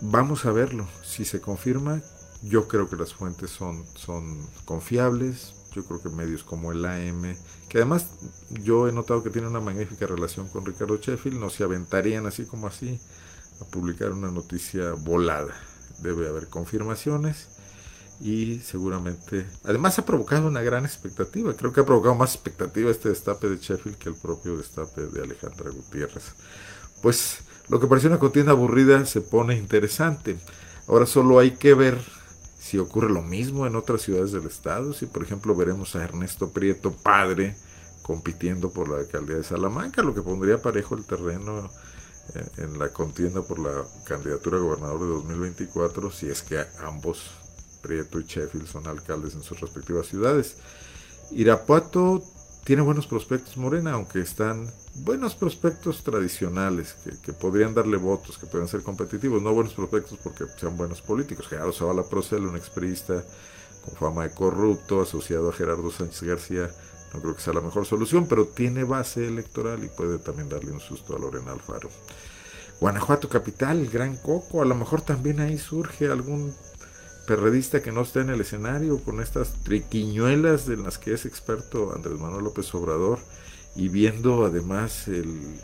Vamos 0.00 0.46
a 0.46 0.52
verlo, 0.52 0.86
si 1.02 1.24
se 1.24 1.40
confirma, 1.40 2.00
yo 2.42 2.68
creo 2.68 2.88
que 2.88 2.96
las 2.96 3.14
fuentes 3.14 3.50
son, 3.50 3.84
son 3.94 4.46
confiables, 4.64 5.54
yo 5.72 5.84
creo 5.84 6.00
que 6.02 6.08
medios 6.08 6.44
como 6.44 6.72
el 6.72 6.84
AM, 6.84 7.36
que 7.68 7.78
además 7.78 8.06
yo 8.50 8.88
he 8.88 8.92
notado 8.92 9.22
que 9.22 9.30
tiene 9.30 9.48
una 9.48 9.60
magnífica 9.60 10.06
relación 10.06 10.48
con 10.48 10.64
Ricardo 10.64 10.96
Sheffield, 10.96 11.38
no 11.38 11.50
se 11.50 11.64
aventarían 11.64 12.26
así 12.26 12.44
como 12.44 12.66
así 12.66 13.00
a 13.60 13.64
publicar 13.64 14.12
una 14.12 14.30
noticia 14.30 14.92
volada. 14.92 15.54
Debe 16.00 16.28
haber 16.28 16.48
confirmaciones 16.48 17.48
y 18.20 18.58
seguramente, 18.60 19.46
además 19.64 19.98
ha 19.98 20.04
provocado 20.04 20.48
una 20.48 20.62
gran 20.62 20.84
expectativa, 20.84 21.54
creo 21.54 21.72
que 21.72 21.80
ha 21.80 21.86
provocado 21.86 22.14
más 22.14 22.34
expectativa 22.34 22.90
este 22.90 23.08
destape 23.10 23.48
de 23.48 23.58
Sheffield 23.58 23.98
que 23.98 24.08
el 24.08 24.16
propio 24.16 24.56
destape 24.56 25.06
de 25.06 25.22
Alejandra 25.22 25.70
Gutiérrez. 25.70 26.34
Pues 27.02 27.38
lo 27.68 27.78
que 27.78 27.86
parecía 27.86 28.10
una 28.10 28.18
contienda 28.18 28.52
aburrida 28.52 29.04
se 29.06 29.20
pone 29.20 29.56
interesante. 29.56 30.36
Ahora 30.88 31.06
solo 31.06 31.38
hay 31.38 31.52
que 31.52 31.74
ver 31.74 31.98
si 32.68 32.76
ocurre 32.76 33.08
lo 33.08 33.22
mismo 33.22 33.66
en 33.66 33.76
otras 33.76 34.02
ciudades 34.02 34.30
del 34.30 34.44
estado, 34.44 34.92
si 34.92 35.06
por 35.06 35.22
ejemplo 35.22 35.54
veremos 35.54 35.96
a 35.96 36.04
Ernesto 36.04 36.50
Prieto 36.50 36.92
padre 36.92 37.56
compitiendo 38.02 38.70
por 38.70 38.90
la 38.90 38.98
alcaldía 38.98 39.36
de 39.36 39.42
Salamanca, 39.42 40.02
lo 40.02 40.14
que 40.14 40.20
pondría 40.20 40.60
parejo 40.60 40.94
el 40.94 41.06
terreno 41.06 41.70
eh, 42.34 42.46
en 42.58 42.78
la 42.78 42.92
contienda 42.92 43.40
por 43.40 43.58
la 43.58 43.86
candidatura 44.04 44.58
a 44.58 44.60
gobernador 44.60 45.00
de 45.00 45.06
2024, 45.06 46.10
si 46.10 46.28
es 46.28 46.42
que 46.42 46.62
ambos, 46.84 47.30
Prieto 47.80 48.20
y 48.20 48.24
Sheffield, 48.24 48.66
son 48.66 48.86
alcaldes 48.86 49.32
en 49.32 49.42
sus 49.42 49.58
respectivas 49.60 50.06
ciudades. 50.06 50.58
Irapuato 51.30 52.22
tiene 52.68 52.82
buenos 52.82 53.06
prospectos 53.06 53.56
Morena, 53.56 53.92
aunque 53.92 54.20
están 54.20 54.70
buenos 54.96 55.34
prospectos 55.34 56.04
tradicionales 56.04 56.94
que, 57.24 57.32
podrían 57.32 57.72
darle 57.72 57.96
votos, 57.96 58.36
que 58.36 58.44
pueden 58.44 58.68
ser 58.68 58.82
competitivos, 58.82 59.40
no 59.40 59.54
buenos 59.54 59.72
prospectos 59.72 60.18
porque 60.22 60.44
sean 60.60 60.76
buenos 60.76 61.00
políticos. 61.00 61.48
Gerardo 61.48 61.72
Zavala 61.72 62.02
Procel, 62.02 62.44
un 62.44 62.56
experista 62.56 63.24
con 63.82 63.94
fama 63.94 64.24
de 64.24 64.34
corrupto, 64.34 65.00
asociado 65.00 65.48
a 65.48 65.54
Gerardo 65.54 65.90
Sánchez 65.90 66.22
García, 66.24 66.70
no 67.14 67.22
creo 67.22 67.34
que 67.34 67.40
sea 67.40 67.54
la 67.54 67.62
mejor 67.62 67.86
solución, 67.86 68.26
pero 68.28 68.48
tiene 68.48 68.84
base 68.84 69.26
electoral 69.26 69.82
y 69.82 69.88
puede 69.88 70.18
también 70.18 70.50
darle 70.50 70.70
un 70.70 70.80
susto 70.80 71.16
a 71.16 71.18
Lorena 71.18 71.52
Alfaro. 71.52 71.88
Guanajuato 72.80 73.30
capital, 73.30 73.88
gran 73.88 74.18
coco, 74.18 74.60
a 74.60 74.66
lo 74.66 74.74
mejor 74.74 75.00
también 75.00 75.40
ahí 75.40 75.56
surge 75.56 76.08
algún 76.08 76.54
perredista 77.28 77.82
que 77.82 77.92
no 77.92 78.00
está 78.00 78.22
en 78.22 78.30
el 78.30 78.40
escenario 78.40 78.98
con 79.04 79.20
estas 79.20 79.52
triquiñuelas 79.62 80.66
en 80.68 80.82
las 80.82 80.96
que 80.96 81.12
es 81.12 81.26
experto 81.26 81.92
Andrés 81.94 82.18
Manuel 82.18 82.44
López 82.44 82.74
Obrador 82.74 83.18
y 83.76 83.90
viendo 83.90 84.46
además 84.46 85.08
el 85.08 85.60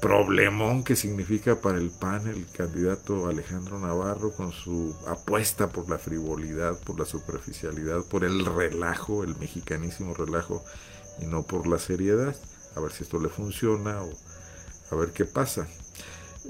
problemón 0.00 0.84
que 0.84 0.94
significa 0.94 1.60
para 1.60 1.78
el 1.78 1.90
PAN 1.90 2.28
el 2.28 2.46
candidato 2.46 3.26
Alejandro 3.26 3.80
Navarro 3.80 4.30
con 4.30 4.52
su 4.52 4.94
apuesta 5.08 5.70
por 5.70 5.90
la 5.90 5.98
frivolidad, 5.98 6.78
por 6.78 7.00
la 7.00 7.04
superficialidad, 7.04 8.04
por 8.04 8.22
el 8.22 8.46
relajo, 8.46 9.24
el 9.24 9.36
mexicanísimo 9.38 10.14
relajo 10.14 10.64
y 11.20 11.26
no 11.26 11.42
por 11.42 11.66
la 11.66 11.80
seriedad. 11.80 12.36
A 12.76 12.80
ver 12.80 12.92
si 12.92 13.02
esto 13.02 13.18
le 13.18 13.28
funciona 13.28 14.04
o 14.04 14.12
a 14.92 14.94
ver 14.94 15.10
qué 15.10 15.24
pasa. 15.24 15.66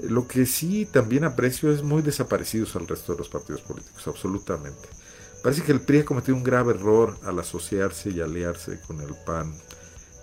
Lo 0.03 0.27
que 0.27 0.45
sí 0.45 0.85
también 0.85 1.23
aprecio 1.23 1.71
es 1.71 1.81
muy 1.81 2.01
desaparecidos 2.01 2.75
al 2.75 2.87
resto 2.87 3.13
de 3.13 3.19
los 3.19 3.29
partidos 3.29 3.61
políticos, 3.61 4.07
absolutamente. 4.07 4.89
Parece 5.41 5.63
que 5.63 5.71
el 5.71 5.81
PRI 5.81 5.99
ha 5.99 6.05
cometido 6.05 6.35
un 6.35 6.43
grave 6.43 6.73
error 6.73 7.17
al 7.23 7.39
asociarse 7.39 8.09
y 8.09 8.19
aliarse 8.19 8.79
con 8.81 8.99
el 8.99 9.15
PAN 9.25 9.55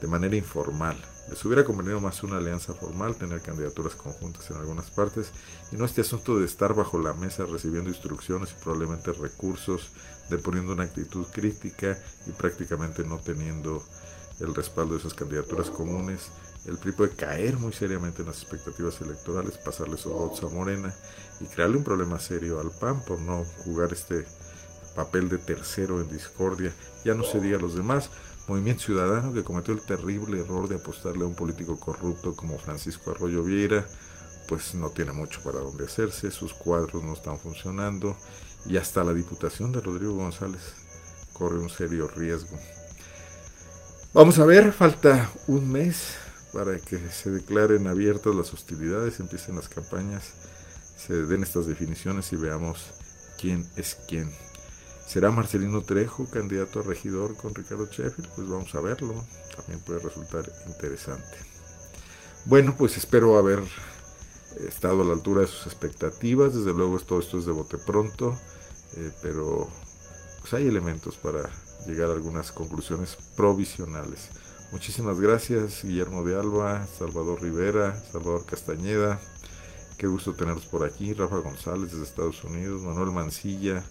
de 0.00 0.08
manera 0.08 0.36
informal. 0.36 0.96
Les 1.30 1.42
hubiera 1.44 1.64
convenido 1.64 2.00
más 2.00 2.22
una 2.24 2.38
alianza 2.38 2.74
formal, 2.74 3.14
tener 3.14 3.40
candidaturas 3.40 3.94
conjuntas 3.94 4.50
en 4.50 4.56
algunas 4.56 4.90
partes, 4.90 5.30
y 5.70 5.76
no 5.76 5.84
este 5.84 6.00
asunto 6.00 6.38
de 6.38 6.44
estar 6.44 6.74
bajo 6.74 6.98
la 6.98 7.14
mesa 7.14 7.46
recibiendo 7.46 7.88
instrucciones 7.88 8.50
y 8.50 8.62
probablemente 8.62 9.12
recursos, 9.12 9.92
de 10.28 10.38
poniendo 10.38 10.72
una 10.72 10.82
actitud 10.82 11.24
crítica 11.32 11.98
y 12.26 12.32
prácticamente 12.32 13.04
no 13.04 13.18
teniendo 13.18 13.82
el 14.40 14.54
respaldo 14.54 14.94
de 14.94 15.00
esas 15.00 15.14
candidaturas 15.14 15.70
comunes. 15.70 16.30
El 16.64 16.78
PRI 16.78 16.92
puede 16.92 17.16
caer 17.16 17.56
muy 17.56 17.72
seriamente 17.72 18.22
en 18.22 18.28
las 18.28 18.40
expectativas 18.40 19.00
electorales, 19.00 19.58
pasarle 19.58 19.96
esos 19.96 20.12
votos 20.12 20.44
a 20.44 20.54
Morena 20.54 20.94
y 21.40 21.46
crearle 21.46 21.78
un 21.78 21.84
problema 21.84 22.20
serio 22.20 22.60
al 22.60 22.70
PAN 22.70 23.04
por 23.04 23.20
no 23.20 23.44
jugar 23.64 23.92
este 23.92 24.26
papel 24.94 25.28
de 25.28 25.38
tercero 25.38 26.00
en 26.00 26.08
discordia. 26.08 26.72
Ya 27.04 27.14
no 27.14 27.24
se 27.24 27.40
diga 27.40 27.58
a 27.58 27.60
los 27.60 27.74
demás. 27.74 28.10
Movimiento 28.46 28.84
Ciudadano 28.84 29.32
que 29.32 29.44
cometió 29.44 29.74
el 29.74 29.82
terrible 29.82 30.40
error 30.40 30.68
de 30.68 30.76
apostarle 30.76 31.24
a 31.24 31.28
un 31.28 31.34
político 31.34 31.78
corrupto 31.78 32.34
como 32.34 32.58
Francisco 32.58 33.10
Arroyo 33.10 33.42
Vieira, 33.42 33.86
pues 34.48 34.74
no 34.74 34.90
tiene 34.90 35.12
mucho 35.12 35.40
para 35.42 35.60
dónde 35.60 35.84
hacerse, 35.84 36.30
sus 36.30 36.52
cuadros 36.52 37.02
no 37.02 37.12
están 37.12 37.38
funcionando 37.38 38.16
y 38.66 38.76
hasta 38.76 39.04
la 39.04 39.12
diputación 39.12 39.72
de 39.72 39.80
Rodrigo 39.80 40.14
González 40.14 40.60
corre 41.32 41.58
un 41.58 41.70
serio 41.70 42.08
riesgo. 42.08 42.56
Vamos 44.12 44.38
a 44.38 44.44
ver, 44.44 44.72
falta 44.72 45.30
un 45.46 45.70
mes 45.70 46.16
para 46.52 46.78
que 46.78 46.98
se 47.10 47.30
declaren 47.30 47.86
abiertas 47.86 48.34
las 48.34 48.52
hostilidades, 48.52 49.20
empiecen 49.20 49.56
las 49.56 49.68
campañas, 49.68 50.32
se 50.96 51.14
den 51.24 51.42
estas 51.42 51.66
definiciones 51.66 52.32
y 52.32 52.36
veamos 52.36 52.92
quién 53.40 53.66
es 53.76 53.96
quién. 54.06 54.30
¿Será 55.06 55.30
Marcelino 55.30 55.82
Trejo 55.82 56.26
candidato 56.30 56.80
a 56.80 56.82
regidor 56.84 57.36
con 57.36 57.54
Ricardo 57.54 57.86
Sheffield? 57.86 58.28
Pues 58.34 58.48
vamos 58.48 58.74
a 58.74 58.80
verlo. 58.80 59.14
También 59.56 59.80
puede 59.80 59.98
resultar 59.98 60.44
interesante. 60.66 61.36
Bueno, 62.46 62.74
pues 62.78 62.96
espero 62.96 63.36
haber 63.36 63.62
estado 64.66 65.02
a 65.02 65.04
la 65.04 65.12
altura 65.12 65.42
de 65.42 65.48
sus 65.48 65.66
expectativas. 65.66 66.54
Desde 66.54 66.72
luego 66.72 66.98
todo 67.00 67.20
esto 67.20 67.38
es 67.38 67.46
de 67.46 67.52
bote 67.52 67.78
pronto, 67.78 68.38
eh, 68.96 69.10
pero 69.22 69.68
pues 70.40 70.54
hay 70.54 70.66
elementos 70.66 71.16
para 71.16 71.50
llegar 71.86 72.08
a 72.10 72.14
algunas 72.14 72.52
conclusiones 72.52 73.16
provisionales. 73.36 74.30
Muchísimas 74.72 75.20
gracias, 75.20 75.84
Guillermo 75.84 76.24
de 76.24 76.34
Alba, 76.34 76.86
Salvador 76.98 77.42
Rivera, 77.42 78.02
Salvador 78.10 78.46
Castañeda. 78.46 79.20
Qué 79.98 80.06
gusto 80.06 80.32
tenerlos 80.32 80.64
por 80.64 80.82
aquí. 80.82 81.12
Rafa 81.12 81.36
González 81.36 81.92
desde 81.92 82.04
Estados 82.04 82.42
Unidos, 82.42 82.80
Manuel 82.80 83.10
Mancilla, 83.10 83.84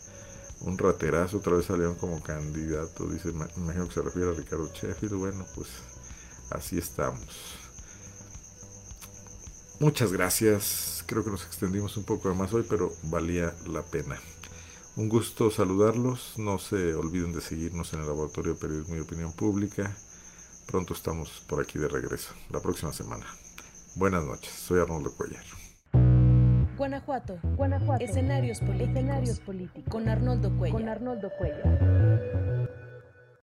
un 0.62 0.80
raterazo, 0.80 1.38
otra 1.38 1.54
vez 1.54 1.68
salieron 1.68 1.94
como 1.96 2.22
candidato, 2.24 3.08
dice, 3.08 3.30
imagino 3.30 3.88
que 3.88 3.94
se 3.94 4.02
refiere 4.02 4.32
a 4.32 4.34
Ricardo 4.34 4.72
Sheffield, 4.74 5.14
bueno, 5.14 5.46
pues 5.54 5.68
así 6.50 6.80
estamos. 6.80 7.28
Muchas 9.80 10.12
gracias, 10.12 11.04
creo 11.06 11.24
que 11.24 11.30
nos 11.30 11.46
extendimos 11.46 11.96
un 11.96 12.06
poco 12.06 12.34
más 12.34 12.54
hoy, 12.54 12.66
pero 12.68 12.92
valía 13.04 13.54
la 13.68 13.84
pena. 13.84 14.20
Un 14.96 15.10
gusto 15.10 15.52
saludarlos, 15.52 16.34
no 16.38 16.58
se 16.58 16.96
olviden 16.96 17.34
de 17.34 17.42
seguirnos 17.42 17.94
en 17.94 18.02
el 18.02 18.08
Laboratorio 18.08 18.56
de 18.56 18.60
Periodismo 18.60 18.96
y 18.96 19.00
Opinión 19.00 19.32
Pública. 19.32 19.96
Pronto 20.72 20.94
estamos 20.94 21.44
por 21.50 21.62
aquí 21.62 21.78
de 21.78 21.90
regreso, 21.90 22.34
la 22.50 22.62
próxima 22.62 22.94
semana. 22.94 23.26
Buenas 23.96 24.24
noches, 24.24 24.54
soy 24.54 24.80
Arnoldo 24.80 25.14
Cuellar. 25.18 25.44
Guanajuato. 26.78 27.40
Guanajuato. 27.58 28.02
Escenarios 28.02 28.62
políticos. 28.62 28.90
Escenarios 28.90 29.40
políticos. 29.42 29.92
Con 29.92 30.08
Arnoldo 30.08 30.58
Cuellar. 30.58 30.80
Con 30.80 30.88
Arnoldo 30.88 31.30
Cuellar. 31.38 32.61